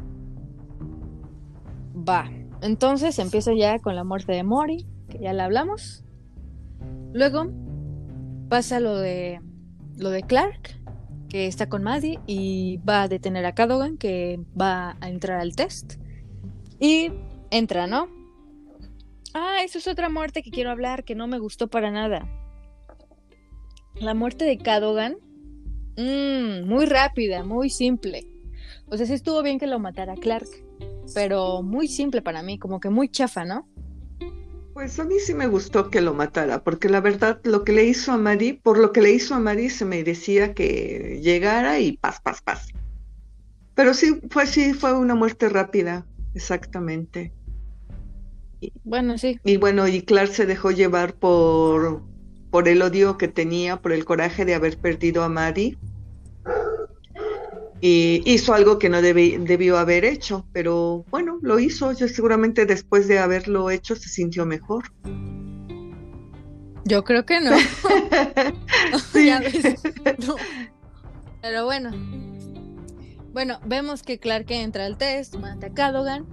Va. 1.96 2.30
Entonces 2.62 3.18
empieza 3.18 3.52
ya 3.54 3.78
con 3.78 3.94
la 3.94 4.04
muerte 4.04 4.32
de 4.32 4.42
Mori, 4.42 4.86
que 5.08 5.18
ya 5.18 5.32
la 5.32 5.44
hablamos. 5.44 6.04
Luego 7.12 7.50
pasa 8.48 8.80
lo 8.80 8.96
de 8.96 9.40
lo 9.96 10.10
de 10.10 10.22
Clark, 10.22 10.80
que 11.28 11.46
está 11.46 11.68
con 11.68 11.82
Maddie 11.82 12.20
y 12.26 12.78
va 12.78 13.02
a 13.02 13.08
detener 13.08 13.44
a 13.46 13.54
Cadogan, 13.54 13.98
que 13.98 14.40
va 14.58 14.96
a 15.00 15.08
entrar 15.08 15.40
al 15.40 15.56
test. 15.56 15.94
Y 16.80 17.10
entra, 17.50 17.86
¿no? 17.86 18.08
Ah, 19.34 19.58
eso 19.64 19.78
es 19.78 19.88
otra 19.88 20.08
muerte 20.08 20.42
que 20.42 20.50
quiero 20.50 20.70
hablar, 20.70 21.04
que 21.04 21.14
no 21.14 21.26
me 21.26 21.38
gustó 21.38 21.68
para 21.68 21.90
nada. 21.90 22.26
La 23.94 24.14
muerte 24.14 24.44
de 24.44 24.58
Cadogan 24.58 25.16
Mm, 25.98 26.68
muy 26.68 26.86
rápida, 26.86 27.42
muy 27.42 27.70
simple. 27.70 28.24
O 28.86 28.96
sea, 28.96 29.04
sí 29.04 29.14
estuvo 29.14 29.42
bien 29.42 29.58
que 29.58 29.66
lo 29.66 29.80
matara 29.80 30.14
Clark, 30.14 30.46
pero 31.12 31.60
muy 31.62 31.88
simple 31.88 32.22
para 32.22 32.40
mí, 32.40 32.56
como 32.56 32.78
que 32.78 32.88
muy 32.88 33.08
chafa, 33.08 33.44
¿no? 33.44 33.68
Pues 34.74 35.00
a 35.00 35.04
mí 35.04 35.16
sí 35.18 35.34
me 35.34 35.48
gustó 35.48 35.90
que 35.90 36.00
lo 36.00 36.14
matara, 36.14 36.62
porque 36.62 36.88
la 36.88 37.00
verdad 37.00 37.40
lo 37.42 37.64
que 37.64 37.72
le 37.72 37.84
hizo 37.84 38.12
a 38.12 38.16
Mari, 38.16 38.52
por 38.52 38.78
lo 38.78 38.92
que 38.92 39.00
le 39.00 39.10
hizo 39.10 39.34
a 39.34 39.40
Mari 39.40 39.70
se 39.70 39.84
merecía 39.84 40.54
que 40.54 41.18
llegara 41.20 41.80
y 41.80 41.96
paz, 41.96 42.20
paz, 42.22 42.42
paz. 42.42 42.68
Pero 43.74 43.92
sí, 43.92 44.20
fue 44.30 44.46
sí, 44.46 44.74
fue 44.74 44.92
una 44.92 45.16
muerte 45.16 45.48
rápida, 45.48 46.06
exactamente. 46.32 47.32
bueno, 48.84 49.18
sí. 49.18 49.40
Y 49.42 49.56
bueno, 49.56 49.88
y 49.88 50.02
Clark 50.02 50.30
se 50.30 50.46
dejó 50.46 50.70
llevar 50.70 51.14
por, 51.14 52.02
por 52.52 52.68
el 52.68 52.82
odio 52.82 53.18
que 53.18 53.26
tenía, 53.26 53.78
por 53.78 53.90
el 53.90 54.04
coraje 54.04 54.44
de 54.44 54.54
haber 54.54 54.78
perdido 54.78 55.24
a 55.24 55.28
Mari 55.28 55.76
y 57.80 58.22
hizo 58.24 58.54
algo 58.54 58.78
que 58.78 58.88
no 58.88 59.00
debió 59.02 59.78
haber 59.78 60.04
hecho, 60.04 60.44
pero 60.52 61.04
bueno, 61.10 61.38
lo 61.42 61.58
hizo. 61.60 61.92
Yo 61.92 62.08
seguramente 62.08 62.66
después 62.66 63.06
de 63.06 63.18
haberlo 63.20 63.70
hecho 63.70 63.94
se 63.94 64.08
sintió 64.08 64.44
mejor. 64.46 64.92
Yo 66.84 67.04
creo 67.04 67.24
que 67.24 67.40
no. 67.40 67.52
Pero 71.42 71.64
bueno. 71.66 71.90
Bueno, 73.32 73.60
vemos 73.66 74.02
que 74.02 74.18
Clark 74.18 74.46
entra 74.50 74.86
al 74.86 74.96
test, 74.96 75.36
mata 75.36 75.68
a 75.68 75.70
Cadogan 75.72 76.26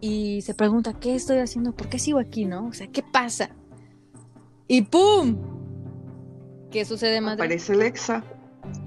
y 0.00 0.40
se 0.42 0.54
pregunta, 0.54 0.94
¿qué 0.98 1.14
estoy 1.14 1.38
haciendo? 1.38 1.72
¿Por 1.72 1.88
qué 1.90 1.98
sigo 1.98 2.18
aquí, 2.18 2.46
no? 2.46 2.68
O 2.68 2.72
sea, 2.72 2.86
¿qué 2.86 3.02
pasa? 3.02 3.50
Y 4.66 4.82
¡pum! 4.82 5.36
¿Qué 6.70 6.84
sucede, 6.86 7.20
madre? 7.20 7.44
Aparece 7.44 7.72
Alexa 7.72 8.24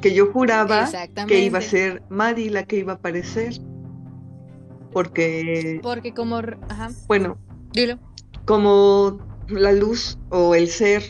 que 0.02 0.14
yo 0.14 0.32
juraba 0.32 0.90
que 1.28 1.40
iba 1.40 1.60
a 1.60 1.62
ser 1.62 2.04
Maddie 2.10 2.50
la 2.50 2.64
que 2.64 2.78
iba 2.78 2.94
a 2.94 2.96
aparecer. 2.96 3.54
Porque. 4.92 5.80
Porque 5.82 6.14
como. 6.14 6.38
Ajá. 6.70 6.92
Bueno. 7.08 7.38
Dilo. 7.74 7.98
Como 8.46 9.20
la 9.48 9.72
luz 9.72 10.18
o 10.30 10.56
el 10.56 10.68
ser 10.68 11.04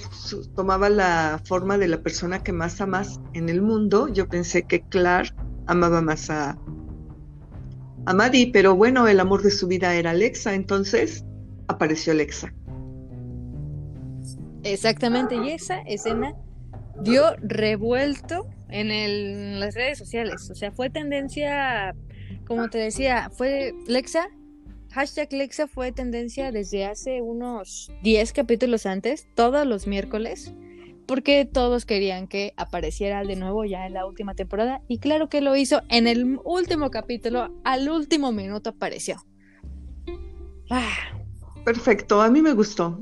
tomaba 0.55 0.89
la 0.89 1.41
forma 1.45 1.77
de 1.77 1.87
la 1.87 2.01
persona 2.01 2.43
que 2.43 2.51
más 2.51 2.81
amas 2.81 3.19
en 3.33 3.49
el 3.49 3.61
mundo, 3.61 4.07
yo 4.07 4.27
pensé 4.27 4.63
que 4.63 4.81
Clark 4.81 5.33
amaba 5.67 6.01
más 6.01 6.29
a, 6.29 6.57
a 8.05 8.13
Maddie, 8.13 8.51
pero 8.51 8.75
bueno, 8.75 9.07
el 9.07 9.19
amor 9.19 9.43
de 9.43 9.51
su 9.51 9.67
vida 9.67 9.93
era 9.95 10.11
Alexa, 10.11 10.53
entonces 10.53 11.25
apareció 11.67 12.13
Alexa. 12.13 12.53
Exactamente, 14.63 15.35
y 15.35 15.51
esa 15.51 15.81
escena 15.81 16.33
dio 17.01 17.35
revuelto 17.41 18.47
en, 18.73 18.91
el, 18.91 19.59
las 19.59 19.75
redes 19.75 19.99
sociales. 19.99 20.49
O 20.49 20.55
sea, 20.55 20.71
fue 20.71 20.89
tendencia, 20.89 21.95
como 22.45 22.69
te 22.69 22.79
decía, 22.79 23.29
fue 23.31 23.73
Lexa, 23.87 24.27
hashtag 24.91 25.31
Lexa 25.31 25.67
fue 25.67 25.91
tendencia 25.91 26.51
desde 26.51 26.85
hace 26.85 27.21
unos 27.21 27.91
10 28.01 28.33
capítulos 28.33 28.85
antes, 28.85 29.27
todos 29.35 29.65
los 29.67 29.85
miércoles, 29.85 30.53
porque 31.05 31.45
todos 31.45 31.85
querían 31.85 32.27
que 32.27 32.53
apareciera 32.57 33.23
de 33.23 33.35
nuevo 33.35 33.63
ya 33.63 33.85
en 33.85 33.93
la 33.93 34.07
última 34.07 34.33
temporada. 34.33 34.81
Y 34.87 34.97
claro 34.97 35.29
que 35.29 35.41
lo 35.41 35.55
hizo 35.55 35.81
en 35.89 36.07
el 36.07 36.39
último 36.43 36.89
capítulo, 36.89 37.53
al 37.63 37.89
último 37.89 38.31
minuto 38.31 38.71
apareció. 38.71 39.23
Ah. 40.69 40.89
Perfecto, 41.63 42.21
a 42.21 42.29
mí 42.29 42.41
me 42.41 42.53
gustó. 42.53 42.99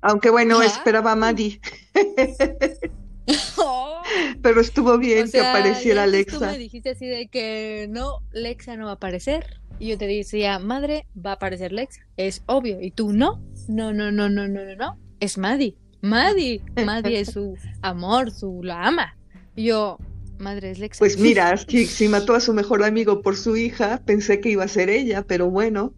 Aunque 0.00 0.30
bueno, 0.30 0.62
esperaba 0.62 1.12
a 1.12 1.16
Maddie. 1.16 1.60
Pero 4.42 4.60
estuvo 4.60 4.98
bien 4.98 5.30
que 5.30 5.40
apareciera 5.40 6.04
Alexa. 6.04 6.38
Tú 6.38 6.44
me 6.44 6.58
dijiste 6.58 6.90
así 6.90 7.06
de 7.06 7.28
que 7.28 7.86
no, 7.90 8.20
Lexa 8.32 8.76
no 8.76 8.86
va 8.86 8.92
a 8.92 8.94
aparecer. 8.94 9.60
Y 9.78 9.88
yo 9.88 9.98
te 9.98 10.06
decía, 10.06 10.58
madre, 10.58 11.06
va 11.14 11.30
a 11.30 11.34
aparecer 11.34 11.72
Lexa. 11.72 12.02
Es 12.16 12.42
obvio. 12.46 12.80
Y 12.80 12.90
tú, 12.90 13.12
no, 13.12 13.40
no, 13.68 13.92
no, 13.92 14.10
no, 14.10 14.28
no, 14.28 14.48
no, 14.48 14.64
no, 14.64 14.76
no. 14.76 14.98
Es 15.20 15.38
Maddie. 15.38 15.76
Maddie. 16.00 16.62
Maddie 16.84 17.20
es 17.20 17.32
su 17.32 17.56
amor, 17.82 18.30
su 18.30 18.62
la 18.62 18.86
ama. 18.86 19.16
Y 19.54 19.64
yo, 19.64 19.98
madre, 20.38 20.70
es 20.70 20.78
Lexa. 20.78 20.98
Pues 20.98 21.18
mira, 21.18 21.56
si, 21.68 21.86
si 21.86 22.08
mató 22.08 22.34
a 22.34 22.40
su 22.40 22.52
mejor 22.52 22.82
amigo 22.82 23.22
por 23.22 23.36
su 23.36 23.56
hija, 23.56 24.00
pensé 24.04 24.40
que 24.40 24.50
iba 24.50 24.64
a 24.64 24.68
ser 24.68 24.90
ella, 24.90 25.22
pero 25.22 25.50
bueno. 25.50 25.92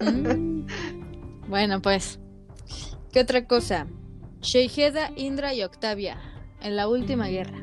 Mm. 0.00 0.66
Bueno, 1.48 1.80
pues. 1.82 2.18
¿Qué 3.12 3.20
otra 3.20 3.46
cosa? 3.46 3.86
Sheiheda, 4.40 5.12
Indra 5.16 5.54
y 5.54 5.62
Octavia 5.62 6.18
en 6.60 6.76
la 6.76 6.88
última 6.88 7.28
guerra. 7.28 7.62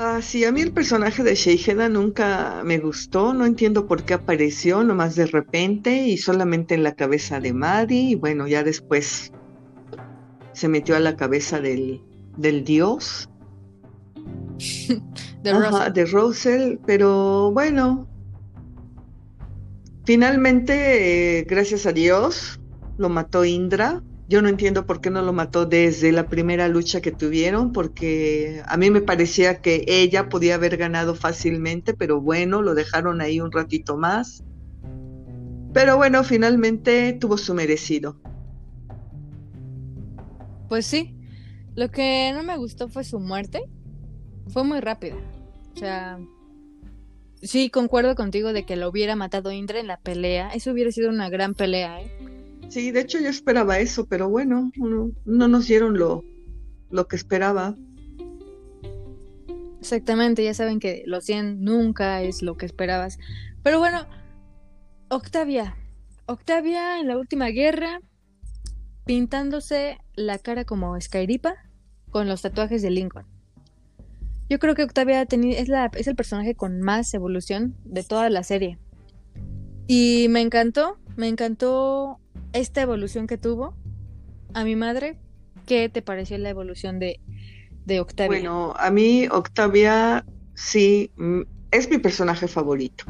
Ah, 0.00 0.20
sí, 0.22 0.44
a 0.44 0.52
mí 0.52 0.60
el 0.60 0.72
personaje 0.72 1.24
de 1.24 1.34
Sheiheda 1.34 1.88
nunca 1.88 2.62
me 2.64 2.78
gustó, 2.78 3.34
no 3.34 3.44
entiendo 3.44 3.88
por 3.88 4.04
qué 4.04 4.14
apareció 4.14 4.84
nomás 4.84 5.16
de 5.16 5.26
repente 5.26 6.06
y 6.06 6.18
solamente 6.18 6.76
en 6.76 6.84
la 6.84 6.94
cabeza 6.94 7.40
de 7.40 7.52
Maddie 7.52 8.10
y 8.10 8.14
bueno, 8.14 8.46
ya 8.46 8.62
después 8.62 9.32
se 10.52 10.68
metió 10.68 10.94
a 10.94 11.00
la 11.00 11.16
cabeza 11.16 11.60
del, 11.60 12.00
del 12.36 12.62
dios. 12.62 13.28
de, 15.42 15.50
Ajá, 15.50 15.90
de 15.90 16.04
Russell, 16.04 16.76
pero 16.86 17.50
bueno, 17.50 18.08
finalmente, 20.04 21.40
eh, 21.40 21.42
gracias 21.42 21.86
a 21.86 21.92
Dios, 21.92 22.60
lo 22.98 23.08
mató 23.08 23.44
Indra 23.44 24.00
yo 24.28 24.42
no 24.42 24.48
entiendo 24.48 24.84
por 24.84 25.00
qué 25.00 25.10
no 25.10 25.22
lo 25.22 25.32
mató 25.32 25.64
desde 25.64 26.12
la 26.12 26.28
primera 26.28 26.68
lucha 26.68 27.00
que 27.00 27.12
tuvieron, 27.12 27.72
porque 27.72 28.62
a 28.66 28.76
mí 28.76 28.90
me 28.90 29.00
parecía 29.00 29.62
que 29.62 29.84
ella 29.88 30.28
podía 30.28 30.56
haber 30.56 30.76
ganado 30.76 31.14
fácilmente, 31.14 31.94
pero 31.94 32.20
bueno, 32.20 32.60
lo 32.60 32.74
dejaron 32.74 33.22
ahí 33.22 33.40
un 33.40 33.50
ratito 33.50 33.96
más. 33.96 34.44
Pero 35.72 35.96
bueno, 35.96 36.24
finalmente 36.24 37.14
tuvo 37.14 37.38
su 37.38 37.54
merecido. 37.54 38.20
Pues 40.68 40.84
sí, 40.84 41.16
lo 41.74 41.90
que 41.90 42.30
no 42.34 42.42
me 42.42 42.58
gustó 42.58 42.88
fue 42.88 43.04
su 43.04 43.20
muerte. 43.20 43.62
Fue 44.48 44.62
muy 44.62 44.80
rápida. 44.80 45.16
O 45.74 45.78
sea, 45.78 46.18
sí, 47.40 47.70
concuerdo 47.70 48.14
contigo 48.14 48.52
de 48.52 48.66
que 48.66 48.76
lo 48.76 48.90
hubiera 48.90 49.16
matado 49.16 49.52
Indra 49.52 49.80
en 49.80 49.86
la 49.86 49.98
pelea. 49.98 50.50
Eso 50.50 50.70
hubiera 50.70 50.92
sido 50.92 51.08
una 51.08 51.30
gran 51.30 51.54
pelea, 51.54 52.02
¿eh? 52.02 52.37
Sí, 52.68 52.90
de 52.90 53.00
hecho 53.00 53.18
yo 53.18 53.28
esperaba 53.28 53.78
eso, 53.78 54.06
pero 54.06 54.28
bueno, 54.28 54.70
no, 54.76 55.10
no 55.24 55.48
nos 55.48 55.66
dieron 55.66 55.98
lo, 55.98 56.22
lo 56.90 57.08
que 57.08 57.16
esperaba. 57.16 57.74
Exactamente, 59.80 60.44
ya 60.44 60.54
saben 60.54 60.80
que 60.80 61.02
los 61.06 61.24
100 61.24 61.62
nunca 61.62 62.22
es 62.22 62.42
lo 62.42 62.56
que 62.56 62.66
esperabas. 62.66 63.18
Pero 63.62 63.78
bueno, 63.78 64.06
Octavia. 65.08 65.76
Octavia 66.26 67.00
en 67.00 67.08
la 67.08 67.16
última 67.16 67.46
guerra, 67.48 68.00
pintándose 69.06 69.96
la 70.14 70.38
cara 70.38 70.64
como 70.64 71.00
Skyripa 71.00 71.54
con 72.10 72.28
los 72.28 72.42
tatuajes 72.42 72.82
de 72.82 72.90
Lincoln. 72.90 73.26
Yo 74.50 74.58
creo 74.58 74.74
que 74.74 74.82
Octavia 74.82 75.22
es, 75.22 75.68
la, 75.68 75.90
es 75.94 76.06
el 76.06 76.16
personaje 76.16 76.54
con 76.54 76.80
más 76.80 77.12
evolución 77.14 77.76
de 77.84 78.02
toda 78.02 78.28
la 78.30 78.42
serie. 78.42 78.78
Y 79.86 80.26
me 80.28 80.40
encantó, 80.40 80.98
me 81.16 81.28
encantó 81.28 82.18
esta 82.52 82.82
evolución 82.82 83.26
que 83.26 83.38
tuvo. 83.38 83.74
A 84.54 84.64
mi 84.64 84.76
madre, 84.76 85.18
¿qué 85.66 85.88
te 85.88 86.02
pareció 86.02 86.38
la 86.38 86.50
evolución 86.50 86.98
de, 86.98 87.20
de 87.84 88.00
Octavia? 88.00 88.28
Bueno, 88.28 88.74
a 88.76 88.90
mí 88.90 89.28
Octavia 89.30 90.24
sí 90.54 91.10
mm, 91.16 91.42
es 91.70 91.90
mi 91.90 91.98
personaje 91.98 92.48
favorito. 92.48 93.04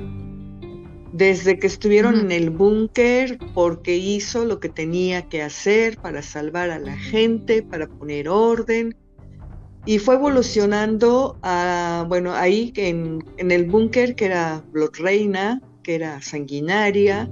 Desde 1.13 1.59
que 1.59 1.67
estuvieron 1.67 2.21
en 2.21 2.33
el 2.33 2.51
búnker, 2.51 3.39
porque 3.55 3.97
hizo 3.97 4.45
lo 4.45 4.61
que 4.61 4.69
tenía 4.69 5.29
que 5.29 5.43
hacer 5.43 5.97
para 5.97 6.23
salvar 6.23 6.71
a 6.71 6.79
la 6.79 6.97
gente, 6.97 7.63
para 7.63 7.89
poner 7.89 8.29
orden, 8.29 8.95
y 9.87 9.99
fue 9.99 10.17
evolucionando 10.17 11.39
a, 11.43 12.05
bueno, 12.09 12.35
ahí 12.35 12.73
en, 12.77 13.25
en 13.39 13.51
el 13.51 13.65
búnker 13.65 14.15
que 14.15 14.27
era 14.27 14.63
Blood 14.71 14.97
Reina, 14.99 15.63
que 15.83 15.95
era 15.95 16.21
sanguinaria. 16.21 17.31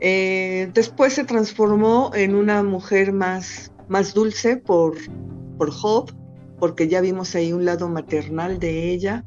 Eh, 0.00 0.70
después 0.74 1.14
se 1.14 1.24
transformó 1.24 2.12
en 2.14 2.34
una 2.34 2.62
mujer 2.62 3.12
más, 3.12 3.72
más 3.88 4.14
dulce 4.14 4.56
por, 4.56 4.96
por 5.56 5.70
Job, 5.70 6.12
porque 6.58 6.88
ya 6.88 7.00
vimos 7.00 7.34
ahí 7.34 7.52
un 7.52 7.64
lado 7.64 7.88
maternal 7.88 8.58
de 8.58 8.92
ella. 8.92 9.24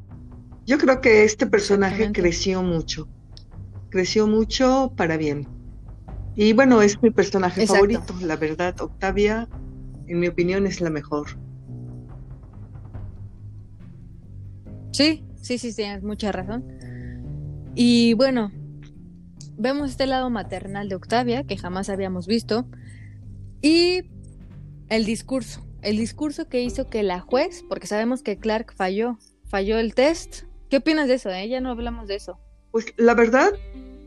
Yo 0.65 0.77
creo 0.77 1.01
que 1.01 1.23
este 1.23 1.47
personaje 1.47 2.11
creció 2.11 2.63
mucho, 2.63 3.09
creció 3.89 4.27
mucho 4.27 4.93
para 4.95 5.17
bien. 5.17 5.47
Y 6.35 6.53
bueno, 6.53 6.81
es 6.81 7.01
mi 7.01 7.11
personaje 7.11 7.67
favorito, 7.67 8.15
la 8.21 8.37
verdad, 8.37 8.79
Octavia, 8.79 9.49
en 10.07 10.19
mi 10.19 10.27
opinión, 10.27 10.65
es 10.65 10.79
la 10.79 10.89
mejor. 10.89 11.37
Sí, 14.91 15.25
sí, 15.41 15.57
sí, 15.57 15.73
tienes 15.73 16.03
mucha 16.03 16.31
razón. 16.31 16.63
Y 17.75 18.13
bueno, 18.13 18.51
vemos 19.58 19.91
este 19.91 20.08
lado 20.08 20.29
maternal 20.29 20.89
de 20.89 20.96
Octavia, 20.96 21.43
que 21.43 21.58
jamás 21.58 21.89
habíamos 21.89 22.27
visto, 22.27 22.65
y 23.62 24.01
el 24.89 25.05
discurso, 25.05 25.65
el 25.81 25.98
discurso 25.98 26.50
que 26.50 26.62
hizo 26.62 26.89
que 26.89 27.03
la 27.03 27.20
juez, 27.20 27.63
porque 27.67 27.88
sabemos 27.88 28.24
que 28.24 28.38
Clark 28.38 28.74
falló, 28.74 29.17
falló 29.46 29.77
el 29.77 29.93
test. 29.93 30.43
¿Qué 30.70 30.77
opinas 30.77 31.08
de 31.08 31.15
eso? 31.15 31.29
Eh? 31.29 31.48
Ya 31.48 31.62
no 31.62 31.70
hablamos 31.70 32.08
de 32.08 32.15
eso. 32.15 32.39
Pues 32.72 32.86
la 32.98 33.13
verdad, 33.13 33.51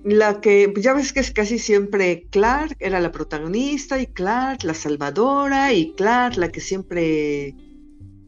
la 0.04 0.40
que 0.40 0.72
ya 0.76 0.92
ves 0.92 1.12
que 1.12 1.20
es 1.20 1.30
casi 1.30 1.58
siempre 1.58 2.26
Clark 2.30 2.76
era 2.80 3.00
la 3.00 3.12
protagonista 3.12 4.00
y 4.00 4.06
Clark 4.06 4.64
la 4.64 4.74
salvadora 4.74 5.72
y 5.72 5.92
Clark 5.92 6.36
la 6.36 6.50
que 6.50 6.60
siempre 6.60 7.54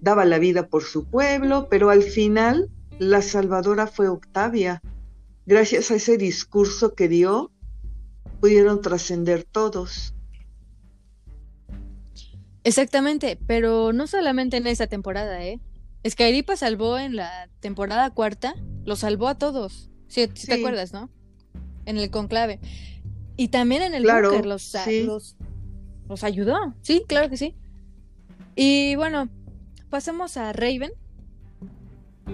daba 0.01 0.25
la 0.25 0.39
vida 0.39 0.69
por 0.69 0.85
su 0.85 1.05
pueblo, 1.09 1.69
pero 1.69 1.91
al 1.91 2.03
final 2.03 2.71
la 2.99 3.23
salvadora 3.23 3.87
fue 3.87 4.09
Octavia. 4.09 4.81
Gracias 5.47 5.91
a 5.91 5.95
ese 5.95 6.19
discurso 6.19 6.95
que 6.95 7.09
dio, 7.09 7.53
pudieron 8.41 8.83
trascender 8.83 9.45
todos. 9.45 10.13
Exactamente, 12.65 13.39
pero 13.47 13.93
no 13.93 14.09
solamente 14.09 14.57
en 14.57 14.67
esa 14.67 14.89
temporada, 14.89 15.45
¿eh? 15.45 15.61
Skyripa 16.07 16.57
salvó 16.57 16.99
en 16.99 17.15
la 17.15 17.49
temporada 17.61 18.11
cuarta, 18.11 18.57
lo 18.85 18.97
salvó 18.97 19.29
a 19.29 19.39
todos. 19.39 19.89
Si, 20.09 20.27
te 20.27 20.55
acuerdas, 20.55 20.93
¿no? 20.93 21.11
En 21.85 21.97
el 21.97 22.11
conclave. 22.11 22.59
Y 23.37 23.49
también 23.49 23.83
en 23.83 23.95
el 23.95 24.03
claro, 24.03 24.33
los, 24.43 24.75
los, 25.05 25.37
los 26.09 26.25
ayudó. 26.25 26.75
Sí, 26.83 27.05
claro 27.07 27.31
que 27.31 27.37
sí. 27.37 27.55
Y 28.57 28.97
bueno, 28.97 29.29
pasemos 29.91 30.37
a 30.37 30.53
Raven, 30.53 30.93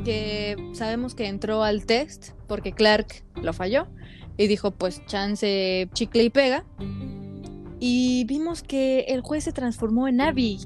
que 0.05 0.57
sabemos 0.72 1.14
que 1.14 1.26
entró 1.26 1.62
al 1.62 1.85
test 1.87 2.31
porque 2.46 2.72
Clark 2.72 3.24
lo 3.42 3.52
falló 3.52 3.87
y 4.37 4.46
dijo 4.46 4.70
pues 4.70 5.05
chance 5.07 5.88
chicle 5.92 6.24
y 6.24 6.31
pega. 6.31 6.64
Y 7.78 8.24
vimos 8.24 8.62
que 8.62 9.00
el 9.09 9.22
juez 9.22 9.44
se 9.44 9.52
transformó 9.52 10.09
en 10.09 10.20
Abby. 10.20 10.61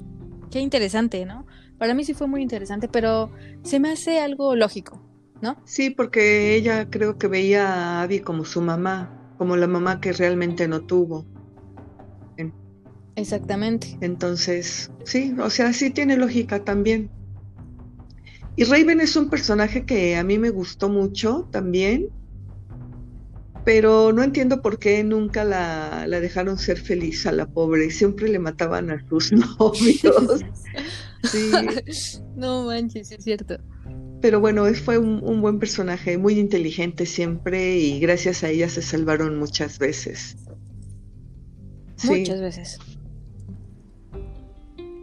Qué 0.51 0.59
interesante, 0.59 1.25
¿no? 1.25 1.45
Para 1.77 1.93
mí 1.93 2.03
sí 2.03 2.13
fue 2.13 2.27
muy 2.27 2.41
interesante, 2.41 2.87
pero 2.87 3.31
se 3.63 3.79
me 3.79 3.91
hace 3.91 4.19
algo 4.19 4.55
lógico, 4.55 5.01
¿no? 5.41 5.57
Sí, 5.65 5.89
porque 5.89 6.55
ella 6.55 6.89
creo 6.89 7.17
que 7.17 7.27
veía 7.27 7.67
a 7.67 8.01
Abby 8.03 8.19
como 8.19 8.45
su 8.45 8.61
mamá, 8.61 9.33
como 9.37 9.55
la 9.57 9.67
mamá 9.67 9.99
que 9.99 10.13
realmente 10.13 10.67
no 10.67 10.81
tuvo. 10.81 11.25
Exactamente. 13.17 13.97
Entonces, 14.01 14.91
sí, 15.03 15.35
o 15.39 15.49
sea, 15.49 15.73
sí 15.73 15.89
tiene 15.89 16.17
lógica 16.17 16.63
también. 16.63 17.09
Y 18.57 18.63
Raven 18.63 18.99
es 19.01 19.15
un 19.15 19.29
personaje 19.29 19.85
que 19.85 20.15
a 20.15 20.23
mí 20.23 20.39
me 20.39 20.49
gustó 20.49 20.89
mucho 20.89 21.47
también, 21.51 22.09
pero 23.63 24.11
no 24.11 24.23
entiendo 24.23 24.63
por 24.63 24.79
qué 24.79 25.03
nunca 25.03 25.43
la, 25.43 26.07
dejaron 26.09 26.57
ser 26.57 26.79
feliz 26.79 27.27
a 27.27 27.31
la 27.31 27.45
pobre. 27.45 27.91
Siempre 27.91 28.27
le 28.27 28.39
mataban 28.39 28.89
a 28.89 29.07
sus 29.07 29.31
novios. 29.59 30.41
sí. 31.23 31.51
No 32.35 32.65
manches, 32.65 33.11
es 33.11 33.23
cierto. 33.23 33.59
Pero 34.21 34.39
bueno, 34.39 34.65
fue 34.73 34.97
un, 34.97 35.21
un, 35.23 35.41
buen 35.41 35.59
personaje, 35.59 36.17
muy 36.17 36.39
inteligente 36.39 37.05
siempre 37.05 37.77
y 37.77 37.99
gracias 37.99 38.43
a 38.43 38.49
ella 38.49 38.69
se 38.69 38.81
salvaron 38.81 39.37
muchas 39.37 39.77
veces. 39.77 40.35
Muchas 42.03 42.41
veces. 42.41 42.79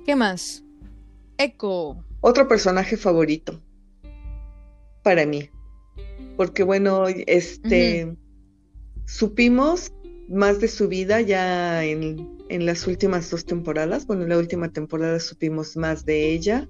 ¿Qué 0.05 0.17
más? 0.17 0.65
Echo. 1.39 2.05
Otro 2.27 2.49
personaje 2.49 2.97
favorito 2.97 3.61
para 5.03 5.27
mí. 5.27 5.51
Porque 6.39 6.63
bueno, 6.63 7.07
este 7.07 8.17
supimos 9.05 9.93
más 10.31 10.59
de 10.59 10.69
su 10.69 10.89
vida 10.89 11.21
ya 11.21 11.85
en, 11.85 12.39
en, 12.49 12.65
las 12.65 12.87
últimas 12.87 13.31
dos 13.31 13.45
temporadas. 13.45 14.07
Bueno, 14.07 14.23
en 14.23 14.31
la 14.31 14.39
última 14.39 14.73
temporada 14.73 15.21
supimos 15.21 15.77
más 15.77 16.07
de 16.07 16.31
ella. 16.31 16.67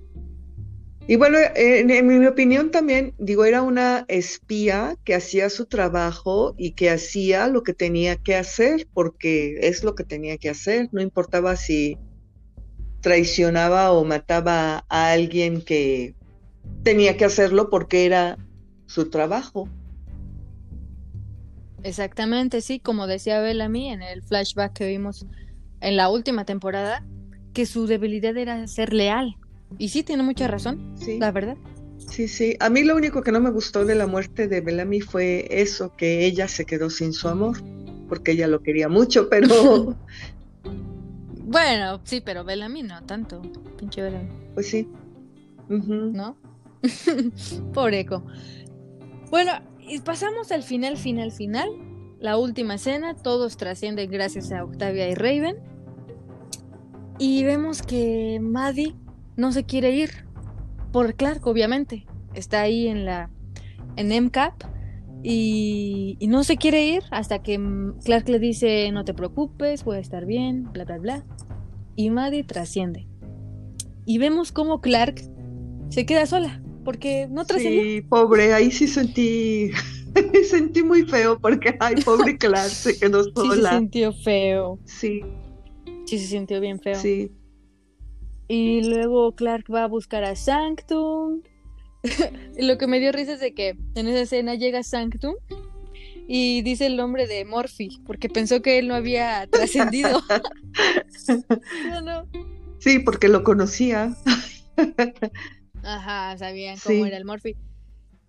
Y 1.06 1.14
bueno, 1.14 1.38
en, 1.54 1.88
en, 1.88 2.06
mi 2.08 2.26
opinión 2.26 2.72
también, 2.72 3.14
digo, 3.18 3.44
era 3.44 3.62
una 3.62 4.06
espía 4.08 4.96
que 5.04 5.14
hacía 5.14 5.50
su 5.50 5.66
trabajo 5.66 6.56
y 6.58 6.72
que 6.72 6.90
hacía 6.90 7.46
lo 7.46 7.62
que 7.62 7.74
tenía 7.74 8.16
que 8.16 8.34
hacer, 8.34 8.88
porque 8.92 9.56
es 9.60 9.84
lo 9.84 9.94
que 9.94 10.02
tenía 10.02 10.36
que 10.36 10.50
hacer, 10.50 10.88
no 10.90 11.00
importaba 11.00 11.54
si 11.54 11.96
traicionaba 13.04 13.92
o 13.92 14.02
mataba 14.02 14.86
a 14.88 15.12
alguien 15.12 15.60
que 15.60 16.14
tenía 16.82 17.18
que 17.18 17.26
hacerlo 17.26 17.68
porque 17.68 18.06
era 18.06 18.38
su 18.86 19.10
trabajo. 19.10 19.68
Exactamente, 21.82 22.62
sí, 22.62 22.80
como 22.80 23.06
decía 23.06 23.42
Bellamy 23.42 23.90
en 23.90 24.00
el 24.00 24.22
flashback 24.22 24.72
que 24.72 24.88
vimos 24.88 25.26
en 25.82 25.98
la 25.98 26.08
última 26.08 26.46
temporada, 26.46 27.04
que 27.52 27.66
su 27.66 27.86
debilidad 27.86 28.38
era 28.38 28.66
ser 28.66 28.94
leal. 28.94 29.36
Y 29.76 29.90
sí, 29.90 30.02
tiene 30.02 30.22
mucha 30.22 30.48
razón, 30.48 30.94
sí. 30.98 31.18
la 31.18 31.30
verdad. 31.30 31.58
Sí, 31.98 32.26
sí. 32.26 32.56
A 32.58 32.70
mí 32.70 32.84
lo 32.84 32.96
único 32.96 33.22
que 33.22 33.32
no 33.32 33.40
me 33.40 33.50
gustó 33.50 33.84
de 33.84 33.96
la 33.96 34.06
muerte 34.06 34.48
de 34.48 34.62
Bellamy 34.62 35.02
fue 35.02 35.46
eso, 35.50 35.94
que 35.94 36.24
ella 36.24 36.48
se 36.48 36.64
quedó 36.64 36.88
sin 36.88 37.12
su 37.12 37.28
amor, 37.28 37.58
porque 38.08 38.32
ella 38.32 38.46
lo 38.46 38.62
quería 38.62 38.88
mucho, 38.88 39.28
pero 39.28 39.94
Bueno, 41.44 42.00
sí, 42.04 42.22
pero 42.24 42.42
Bellamy 42.44 42.82
no 42.82 43.02
tanto. 43.04 43.42
Pinche 43.76 44.02
Bellamy. 44.02 44.30
Pues 44.54 44.70
sí. 44.70 44.88
¿No? 45.68 46.36
Por 47.74 47.94
eco. 47.94 48.24
Bueno, 49.30 49.52
y 49.80 50.00
pasamos 50.00 50.50
al 50.52 50.62
final, 50.62 50.96
final, 50.96 51.32
final. 51.32 51.68
La 52.18 52.38
última 52.38 52.74
escena. 52.74 53.14
Todos 53.14 53.56
trascienden 53.58 54.10
gracias 54.10 54.52
a 54.52 54.64
Octavia 54.64 55.08
y 55.08 55.14
Raven. 55.14 55.56
Y 57.18 57.44
vemos 57.44 57.82
que 57.82 58.40
Maddie 58.40 58.94
no 59.36 59.52
se 59.52 59.64
quiere 59.64 59.90
ir. 59.90 60.26
Por 60.92 61.14
Clark, 61.14 61.46
obviamente. 61.46 62.06
Está 62.32 62.62
ahí 62.62 62.88
en 62.88 63.04
la. 63.04 63.30
en 63.96 64.08
MCAP 64.24 64.73
y, 65.26 66.18
no 66.28 66.44
se 66.44 66.58
quiere 66.58 66.86
ir 66.86 67.02
hasta 67.10 67.42
que 67.42 67.58
Clark 68.04 68.28
le 68.28 68.38
dice, 68.38 68.92
no 68.92 69.06
te 69.06 69.14
preocupes, 69.14 69.82
voy 69.82 69.96
a 69.96 70.00
estar 70.00 70.26
bien, 70.26 70.70
bla, 70.70 70.84
bla, 70.84 70.98
bla. 70.98 71.24
Y 71.96 72.10
Maddie 72.10 72.44
trasciende. 72.44 73.08
Y 74.04 74.18
vemos 74.18 74.52
cómo 74.52 74.82
Clark 74.82 75.22
se 75.88 76.04
queda 76.04 76.26
sola. 76.26 76.60
porque 76.84 77.26
no 77.30 77.46
trascendió. 77.46 77.82
Sí, 77.82 78.02
pobre, 78.02 78.52
ahí 78.52 78.70
sí 78.70 78.86
sentí, 78.86 79.70
sentí 80.50 80.82
muy 80.82 81.04
feo 81.04 81.38
porque, 81.38 81.74
ay, 81.80 81.94
pobre 82.04 82.36
Clark, 82.38 82.68
se 82.68 82.98
quedó 82.98 83.24
sola. 83.32 83.54
Sí 83.54 83.60
se 83.62 83.78
sintió 83.78 84.12
feo. 84.12 84.78
Sí. 84.84 85.22
Sí 86.04 86.18
se 86.18 86.26
sintió 86.26 86.60
bien 86.60 86.78
feo. 86.80 86.96
Sí. 86.96 87.32
Y 88.46 88.82
luego 88.82 89.32
Clark 89.34 89.64
va 89.72 89.84
a 89.84 89.88
buscar 89.88 90.24
a 90.24 90.36
Sanctum. 90.36 91.40
lo 92.58 92.78
que 92.78 92.86
me 92.86 93.00
dio 93.00 93.12
risa 93.12 93.34
es 93.34 93.40
de 93.40 93.54
que 93.54 93.76
en 93.94 94.08
esa 94.08 94.20
escena 94.20 94.54
llega 94.54 94.82
Sanctum 94.82 95.34
y 96.26 96.62
dice 96.62 96.86
el 96.86 96.96
nombre 96.96 97.26
de 97.26 97.44
Morphy, 97.44 98.00
porque 98.06 98.28
pensó 98.28 98.62
que 98.62 98.78
él 98.78 98.88
no 98.88 98.94
había 98.94 99.46
trascendido. 99.50 100.22
no, 101.88 102.00
no. 102.00 102.28
Sí, 102.78 102.98
porque 102.98 103.28
lo 103.28 103.44
conocía. 103.44 104.14
Ajá, 105.82 106.36
sabían 106.38 106.78
cómo 106.82 107.06
era 107.06 107.16
el 107.16 107.24
Morphy. 107.24 107.56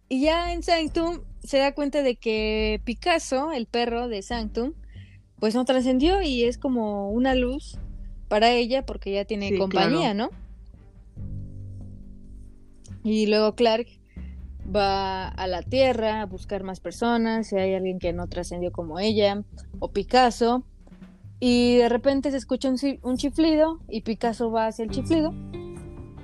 Y 0.08 0.22
ya 0.22 0.54
en 0.54 0.62
Sanctum 0.62 1.22
se 1.44 1.58
da 1.58 1.74
cuenta 1.74 2.04
de 2.04 2.16
que 2.16 2.82
Picasso, 2.84 3.52
el 3.52 3.66
perro 3.66 4.08
de 4.08 4.22
Sanctum, 4.22 4.74
pues 5.40 5.56
no 5.56 5.66
trascendió 5.66 6.22
y 6.22 6.44
es 6.44 6.58
como 6.58 7.12
una 7.12 7.36
luz 7.36 7.78
para 8.28 8.52
ella 8.52 8.86
porque 8.86 9.12
ya 9.12 9.26
tiene 9.26 9.58
compañía, 9.58 10.14
¿no? 10.14 10.30
Y 13.06 13.28
luego 13.28 13.54
Clark 13.54 13.86
va 14.76 15.28
a 15.28 15.46
la 15.46 15.62
Tierra 15.62 16.22
a 16.22 16.26
buscar 16.26 16.64
más 16.64 16.80
personas, 16.80 17.48
si 17.48 17.56
hay 17.56 17.76
alguien 17.76 18.00
que 18.00 18.14
no 18.14 18.28
trascendió 18.28 18.72
como 18.72 19.00
ella, 19.00 19.44
o 19.78 19.92
Picasso, 19.92 20.64
y 21.40 21.78
de 21.78 21.88
repente 21.88 22.32
se 22.32 22.38
escucha 22.38 22.68
un, 22.68 23.18
chiflido 23.18 23.80
y 23.88 24.02
Picasso 24.02 24.50
va 24.50 24.66
hacia 24.66 24.86
el 24.86 24.90
chiflido, 24.90 25.36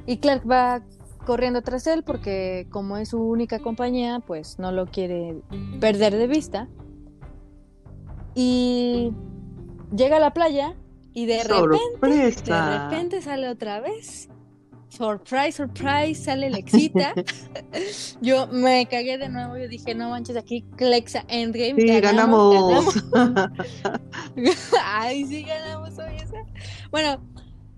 y 0.07 0.17
Clark 0.17 0.49
va 0.49 0.81
corriendo 1.23 1.61
tras 1.61 1.85
él 1.85 2.01
porque 2.01 2.65
como 2.71 2.97
es 2.97 3.09
su 3.09 3.21
única 3.21 3.59
compañía, 3.59 4.19
pues 4.25 4.57
no 4.57 4.71
lo 4.71 4.87
quiere 4.87 5.35
perder 5.79 6.15
de 6.15 6.25
vista. 6.25 6.67
Y 8.33 9.11
llega 9.95 10.17
a 10.17 10.19
la 10.19 10.33
playa 10.33 10.75
y 11.13 11.27
de 11.27 11.43
repente, 11.43 12.51
de 12.51 12.79
repente 12.79 13.21
sale 13.21 13.49
otra 13.49 13.81
vez 13.81 14.30
surprise, 14.91 15.53
surprise, 15.53 16.23
sale 16.23 16.49
Lexita. 16.49 17.13
yo 18.21 18.47
me 18.47 18.85
cagué 18.87 19.17
de 19.17 19.29
nuevo, 19.29 19.57
yo 19.57 19.67
dije, 19.67 19.95
no 19.95 20.09
manches, 20.09 20.35
aquí 20.35 20.63
Clexa 20.75 21.23
Endgame. 21.27 21.81
Sí, 21.81 22.01
ganamos. 22.01 23.03
Ay, 24.83 25.25
sí, 25.25 25.43
ganamos 25.43 25.97
hoy 25.97 26.15
esa. 26.21 26.37
Bueno, 26.91 27.21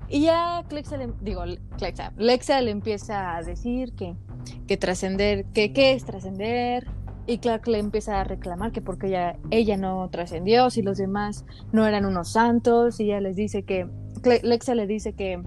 y 0.10 0.21
ya 0.21 0.63
Clexa 0.67 0.97
le, 0.97 1.13
digo, 1.21 1.43
Clexa, 1.78 2.13
Lexa 2.17 2.62
le 2.62 2.71
empieza 2.71 3.36
a 3.36 3.43
decir 3.43 3.93
que, 3.93 4.15
que 4.67 4.78
trascender, 4.78 5.45
que 5.54 5.71
qué 5.71 5.93
es 5.93 6.06
trascender. 6.06 6.88
Y 7.26 7.38
Clark 7.38 7.67
le 7.69 7.80
empieza 7.80 8.19
a 8.19 8.26
reclamar 8.26 8.73
que 8.73 8.82
porque 8.82 9.08
ella, 9.08 9.38
ella 9.49 9.78
no 9.78 10.10
trascendió, 10.10 10.69
si 10.69 10.82
los 10.82 10.97
demás 10.97 11.45
no 11.71 11.88
eran 11.88 12.06
unos 12.06 12.34
santos, 12.34 12.99
y 12.99 13.06
ella 13.06 13.21
les 13.21 13.38
dice 13.38 13.63
que, 13.63 13.88
Lexa 14.43 14.76
le 14.76 14.88
dice 14.88 15.13
que 15.13 15.41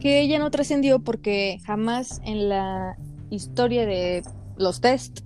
que 0.00 0.20
ella 0.20 0.38
no 0.38 0.50
trascendió 0.50 1.00
porque 1.00 1.58
jamás 1.64 2.20
en 2.24 2.48
la 2.48 2.96
historia 3.30 3.86
de 3.86 4.22
los 4.56 4.80
test 4.80 5.20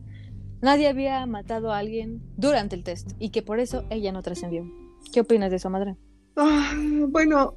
nadie 0.60 0.88
había 0.88 1.24
matado 1.26 1.72
a 1.72 1.78
alguien 1.78 2.22
durante 2.36 2.76
el 2.76 2.84
test 2.84 3.12
y 3.18 3.30
que 3.30 3.42
por 3.42 3.60
eso 3.60 3.84
ella 3.90 4.12
no 4.12 4.22
trascendió. 4.22 4.64
¿Qué 5.12 5.20
opinas 5.20 5.50
de 5.50 5.56
eso, 5.56 5.68
madre? 5.68 5.96
Ah, 6.36 6.72
bueno, 7.08 7.56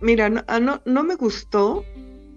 mira, 0.00 0.28
no, 0.28 0.44
ah, 0.46 0.60
no, 0.60 0.82
no 0.84 1.04
me 1.04 1.14
gustó 1.14 1.84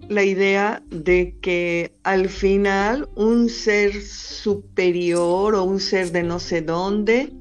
la 0.08 0.24
idea 0.24 0.82
de 0.90 1.36
que 1.40 1.94
al 2.02 2.28
final 2.28 3.08
un 3.14 3.48
ser 3.48 4.00
superior 4.02 5.54
o 5.54 5.64
un 5.64 5.80
ser 5.80 6.12
de 6.12 6.22
no 6.22 6.38
sé 6.38 6.62
dónde 6.62 7.32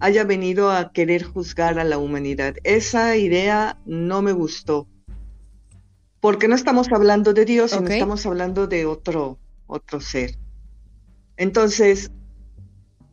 haya 0.00 0.24
venido 0.24 0.70
a 0.70 0.92
querer 0.92 1.24
juzgar 1.24 1.78
a 1.78 1.84
la 1.84 1.98
humanidad. 1.98 2.56
Esa 2.64 3.16
idea 3.16 3.78
no 3.86 4.20
me 4.20 4.32
gustó 4.32 4.88
porque 6.26 6.48
no 6.48 6.56
estamos 6.56 6.88
hablando 6.90 7.32
de 7.34 7.44
Dios, 7.44 7.70
sino 7.70 7.86
estamos 7.86 8.26
hablando 8.26 8.66
de 8.66 8.84
otro, 8.84 9.38
otro 9.68 10.00
ser. 10.00 10.36
Entonces, 11.36 12.10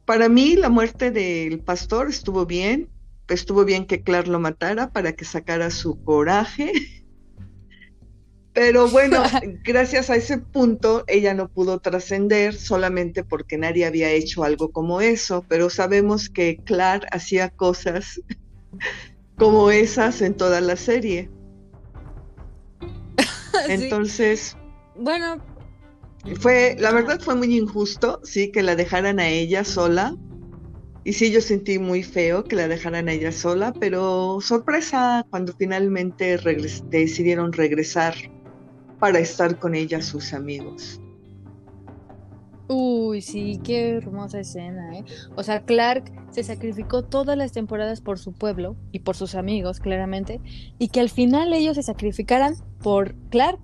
para 0.04 0.30
mí 0.30 0.56
la 0.56 0.69
muerte 0.69 1.12
del 1.12 1.60
pastor 1.60 2.10
estuvo 2.10 2.47
bien, 2.47 2.89
estuvo 3.28 3.65
bien 3.65 3.86
que 3.86 4.02
Clark 4.02 4.28
lo 4.28 4.39
matara 4.39 4.91
para 4.91 5.13
que 5.13 5.26
sacara 5.26 5.69
su 5.69 6.04
coraje. 6.04 6.71
Pero 8.52 8.88
bueno, 8.88 9.21
gracias 9.63 10.10
a 10.10 10.15
ese 10.15 10.39
punto 10.39 11.04
ella 11.06 11.36
no 11.36 11.49
pudo 11.49 11.78
trascender 11.78 12.56
solamente 12.56 13.23
porque 13.23 13.60
nadie 13.60 13.86
había 13.86 14.10
hecho 14.10 14.43
algo 14.43 14.71
como 14.71 15.02
eso, 15.02 15.45
pero 15.47 15.69
sabemos 15.69 16.30
que 16.30 16.58
Clark 16.63 17.06
hacía 17.12 17.52
cosas 17.52 18.19
como 19.38 19.69
esas 19.69 20.23
en 20.23 20.34
toda 20.34 20.62
la 20.62 20.78
serie. 20.78 21.30
Entonces, 23.69 24.58
bueno, 24.95 25.41
fue, 26.39 26.76
la 26.80 26.91
verdad 26.91 27.19
fue 27.19 27.36
muy 27.36 27.56
injusto, 27.56 28.19
sí, 28.23 28.52
que 28.52 28.63
la 28.63 28.76
dejaran 28.76 29.19
a 29.19 29.28
ella 29.28 29.63
sola. 29.63 30.15
Y 31.06 31.13
sí, 31.13 31.32
yo 31.32 31.41
sentí 31.41 31.80
muy 31.80 32.02
feo 32.02 32.45
que 32.45 32.56
la 32.56 32.69
dejaran 32.69 33.10
a 33.10 33.13
ella 33.13 33.34
sola, 33.34 33.73
pero 33.78 34.39
sorpresa 34.39 35.26
cuando 35.30 35.52
finalmente 35.54 36.39
decidieron 36.89 37.52
regresar 37.52 38.15
para 38.99 39.19
estar 39.19 39.60
con 39.60 39.76
ella 39.76 40.02
sus 40.02 40.32
amigos. 40.32 41.03
Uy, 42.75 43.21
sí, 43.21 43.59
qué 43.63 43.89
hermosa 43.97 44.39
escena, 44.39 44.97
¿eh? 44.97 45.05
O 45.36 45.43
sea, 45.43 45.63
Clark 45.63 46.12
se 46.31 46.43
sacrificó 46.43 47.03
todas 47.03 47.38
las 47.38 47.51
temporadas 47.51 48.01
por 48.01 48.17
su 48.17 48.33
pueblo 48.33 48.75
y 48.91 48.99
por 48.99 49.15
sus 49.15 49.36
amigos, 49.36 49.79
claramente, 49.79 50.41
y 50.79 50.88
que 50.88 50.99
al 50.99 51.09
final 51.09 51.53
ellos 51.53 51.75
se 51.75 51.83
sacrificaran 51.83 52.55
por 52.81 53.13
Clark, 53.29 53.59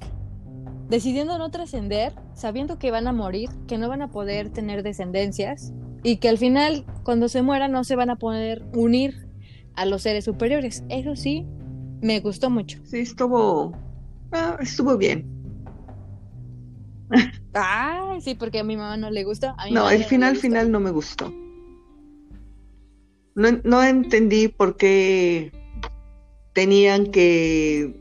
decidiendo 0.89 1.39
no 1.39 1.49
trascender, 1.49 2.13
sabiendo 2.35 2.77
que 2.77 2.91
van 2.91 3.07
a 3.07 3.11
morir, 3.11 3.49
que 3.67 3.79
no 3.79 3.89
van 3.89 4.03
a 4.03 4.11
poder 4.11 4.51
tener 4.51 4.83
descendencias, 4.83 5.73
y 6.03 6.17
que 6.17 6.29
al 6.29 6.37
final, 6.37 6.85
cuando 7.03 7.29
se 7.29 7.41
mueran, 7.41 7.71
no 7.71 7.83
se 7.83 7.95
van 7.95 8.11
a 8.11 8.17
poder 8.17 8.63
unir 8.75 9.27
a 9.75 9.85
los 9.87 10.03
seres 10.03 10.25
superiores. 10.25 10.83
Eso 10.89 11.15
sí, 11.15 11.47
me 12.01 12.19
gustó 12.19 12.51
mucho. 12.51 12.79
Sí, 12.85 12.99
estuvo, 12.99 13.75
ah, 14.33 14.55
estuvo 14.61 14.95
bien. 14.97 15.25
Ah, 17.53 18.17
sí, 18.21 18.35
porque 18.35 18.59
a 18.59 18.63
mi 18.63 18.77
mamá 18.77 18.97
no 18.97 19.09
le 19.09 19.23
gusta. 19.23 19.55
no, 19.71 19.89
el 19.89 20.03
final 20.03 20.38
final 20.38 20.71
no 20.71 20.79
me 20.79 20.91
gustó. 20.91 21.33
No, 23.35 23.51
no 23.63 23.83
entendí 23.83 24.47
por 24.49 24.75
qué 24.75 25.51
tenían 26.53 27.12
que 27.12 27.95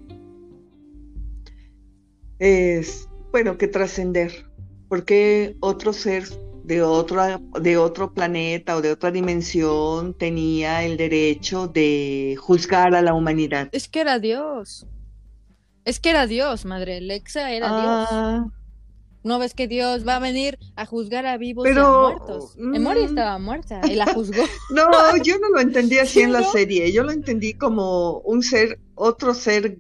es 2.39 3.09
bueno 3.31 3.57
que 3.59 3.69
trascender. 3.69 4.47
¿Por 4.89 5.05
qué 5.05 5.57
otro 5.61 5.93
ser 5.93 6.25
de 6.65 6.83
otro, 6.83 7.23
de 7.61 7.77
otro 7.77 8.13
planeta 8.13 8.77
o 8.77 8.83
de 8.83 8.93
otra 8.93 9.11
dimensión 9.11 10.15
tenía 10.15 10.85
el 10.85 10.97
derecho 10.97 11.69
de 11.69 12.37
juzgar 12.39 12.95
a 12.95 13.03
la 13.03 13.15
humanidad? 13.15 13.69
Es 13.73 13.89
que 13.89 14.01
era 14.01 14.19
Dios. 14.19 14.87
Es 15.85 16.01
que 16.01 16.11
era 16.11 16.27
Dios, 16.27 16.65
madre. 16.65 17.01
Lexa 17.01 17.53
era 17.53 17.81
Dios. 17.81 18.53
¿No 19.25 19.39
ves 19.39 19.53
que 19.53 19.67
Dios 19.67 20.07
va 20.07 20.17
a 20.17 20.19
venir 20.21 20.59
a 20.77 20.87
juzgar 20.87 21.27
a 21.27 21.37
vivos 21.37 21.67
y 21.69 21.77
a 21.77 21.89
muertos? 21.89 22.57
Emory 22.57 23.03
mm. 23.03 23.05
estaba 23.05 23.39
muerta 23.39 23.81
y 23.89 23.95
la 23.95 24.13
juzgó. 24.13 24.43
No, 24.71 24.89
yo 25.23 25.39
no 25.39 25.49
lo 25.51 25.61
entendí 25.61 25.99
así 25.99 26.21
en 26.21 26.33
la 26.33 26.45
serie. 26.45 26.93
Yo 26.93 27.03
lo 27.03 27.11
entendí 27.11 27.55
como 27.55 28.19
un 28.21 28.43
ser, 28.43 28.79
otro 28.95 29.35
ser 29.35 29.79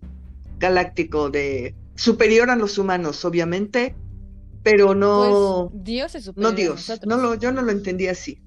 galáctico 0.58 1.30
de 1.30 1.74
superior 1.94 2.50
a 2.50 2.56
los 2.56 2.78
humanos, 2.78 3.24
obviamente, 3.24 3.94
pero 4.62 4.94
no. 4.94 5.70
Pues, 5.70 5.84
Dios 5.84 6.14
es 6.14 6.24
superior. 6.24 6.52
No 6.52 6.56
Dios. 6.56 7.00
no 7.06 7.16
lo, 7.16 7.34
yo 7.36 7.52
no 7.52 7.62
lo 7.62 7.70
entendí 7.70 8.08
así. 8.08 8.40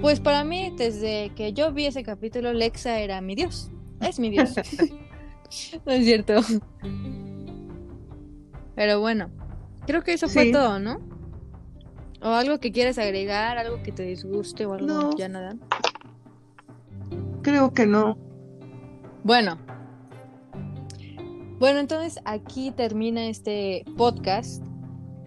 Pues 0.00 0.20
para 0.20 0.44
mí, 0.44 0.72
desde 0.76 1.32
que 1.34 1.52
yo 1.52 1.72
vi 1.72 1.86
ese 1.86 2.02
capítulo, 2.02 2.52
Lexa 2.52 3.00
era 3.00 3.20
mi 3.20 3.34
Dios. 3.34 3.70
Es 4.00 4.18
mi 4.18 4.30
Dios. 4.30 4.50
no 5.86 5.92
es 5.92 6.04
cierto. 6.04 6.40
Pero 8.74 9.00
bueno, 9.00 9.30
creo 9.86 10.02
que 10.02 10.12
eso 10.12 10.28
fue 10.28 10.52
todo, 10.52 10.78
¿no? 10.78 11.00
¿O 12.22 12.28
algo 12.28 12.58
que 12.58 12.70
quieres 12.72 12.98
agregar, 12.98 13.58
algo 13.58 13.82
que 13.82 13.92
te 13.92 14.02
disguste 14.02 14.66
o 14.66 14.74
algo 14.74 14.86
no. 14.86 15.16
ya 15.16 15.28
nada? 15.28 15.56
Creo 17.42 17.72
que 17.72 17.86
no. 17.86 18.18
Bueno. 19.24 19.58
Bueno, 21.58 21.78
entonces 21.78 22.20
aquí 22.24 22.70
termina 22.70 23.26
este 23.28 23.84
podcast 23.96 24.62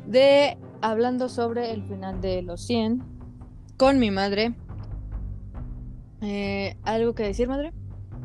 de 0.05 0.57
hablando 0.81 1.29
sobre 1.29 1.71
el 1.71 1.83
final 1.83 2.21
de 2.21 2.41
los 2.41 2.65
100 2.65 3.03
con 3.77 3.99
mi 3.99 4.11
madre. 4.11 4.53
Eh, 6.21 6.77
¿Algo 6.83 7.13
que 7.15 7.23
decir, 7.23 7.47
madre? 7.47 7.73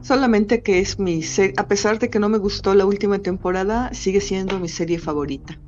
Solamente 0.03 0.63
que 0.63 0.79
es 0.81 0.99
mi 0.99 1.23
serie, 1.23 1.55
a 1.57 1.67
pesar 1.67 1.99
de 1.99 2.09
que 2.09 2.19
no 2.19 2.29
me 2.29 2.39
gustó 2.39 2.75
la 2.75 2.87
última 2.87 3.19
temporada, 3.19 3.93
sigue 3.93 4.21
siendo 4.21 4.59
mi 4.59 4.69
serie 4.69 4.99
favorita. 4.99 5.59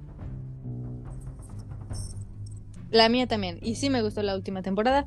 La 2.91 3.09
mía 3.09 3.27
también. 3.27 3.59
Y 3.63 3.77
sí 3.77 3.91
me 3.91 4.03
gustó 4.03 4.23
la 4.23 4.35
última 4.35 4.63
temporada. 4.63 5.07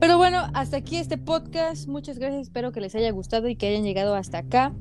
Pero 0.00 0.16
bueno, 0.16 0.48
hasta 0.54 0.78
aquí 0.78 0.96
este 0.96 1.18
podcast. 1.18 1.86
Muchas 1.86 2.18
gracias. 2.18 2.42
Espero 2.42 2.72
que 2.72 2.80
les 2.80 2.94
haya 2.94 3.10
gustado 3.10 3.48
y 3.48 3.56
que 3.56 3.68
hayan 3.68 3.84
llegado 3.84 4.14
hasta 4.14 4.38
acá. 4.38 4.74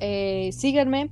Eh, 0.00 0.50
síganme. 0.52 1.10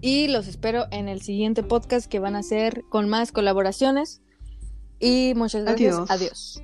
Y 0.00 0.28
los 0.28 0.46
espero 0.48 0.86
en 0.90 1.08
el 1.08 1.20
siguiente 1.20 1.62
podcast 1.62 2.06
que 2.06 2.18
van 2.18 2.34
a 2.34 2.42
ser 2.42 2.84
con 2.88 3.08
más 3.08 3.32
colaboraciones. 3.32 4.22
Y 4.98 5.32
muchas 5.36 5.64
gracias. 5.64 6.10
Adiós. 6.10 6.62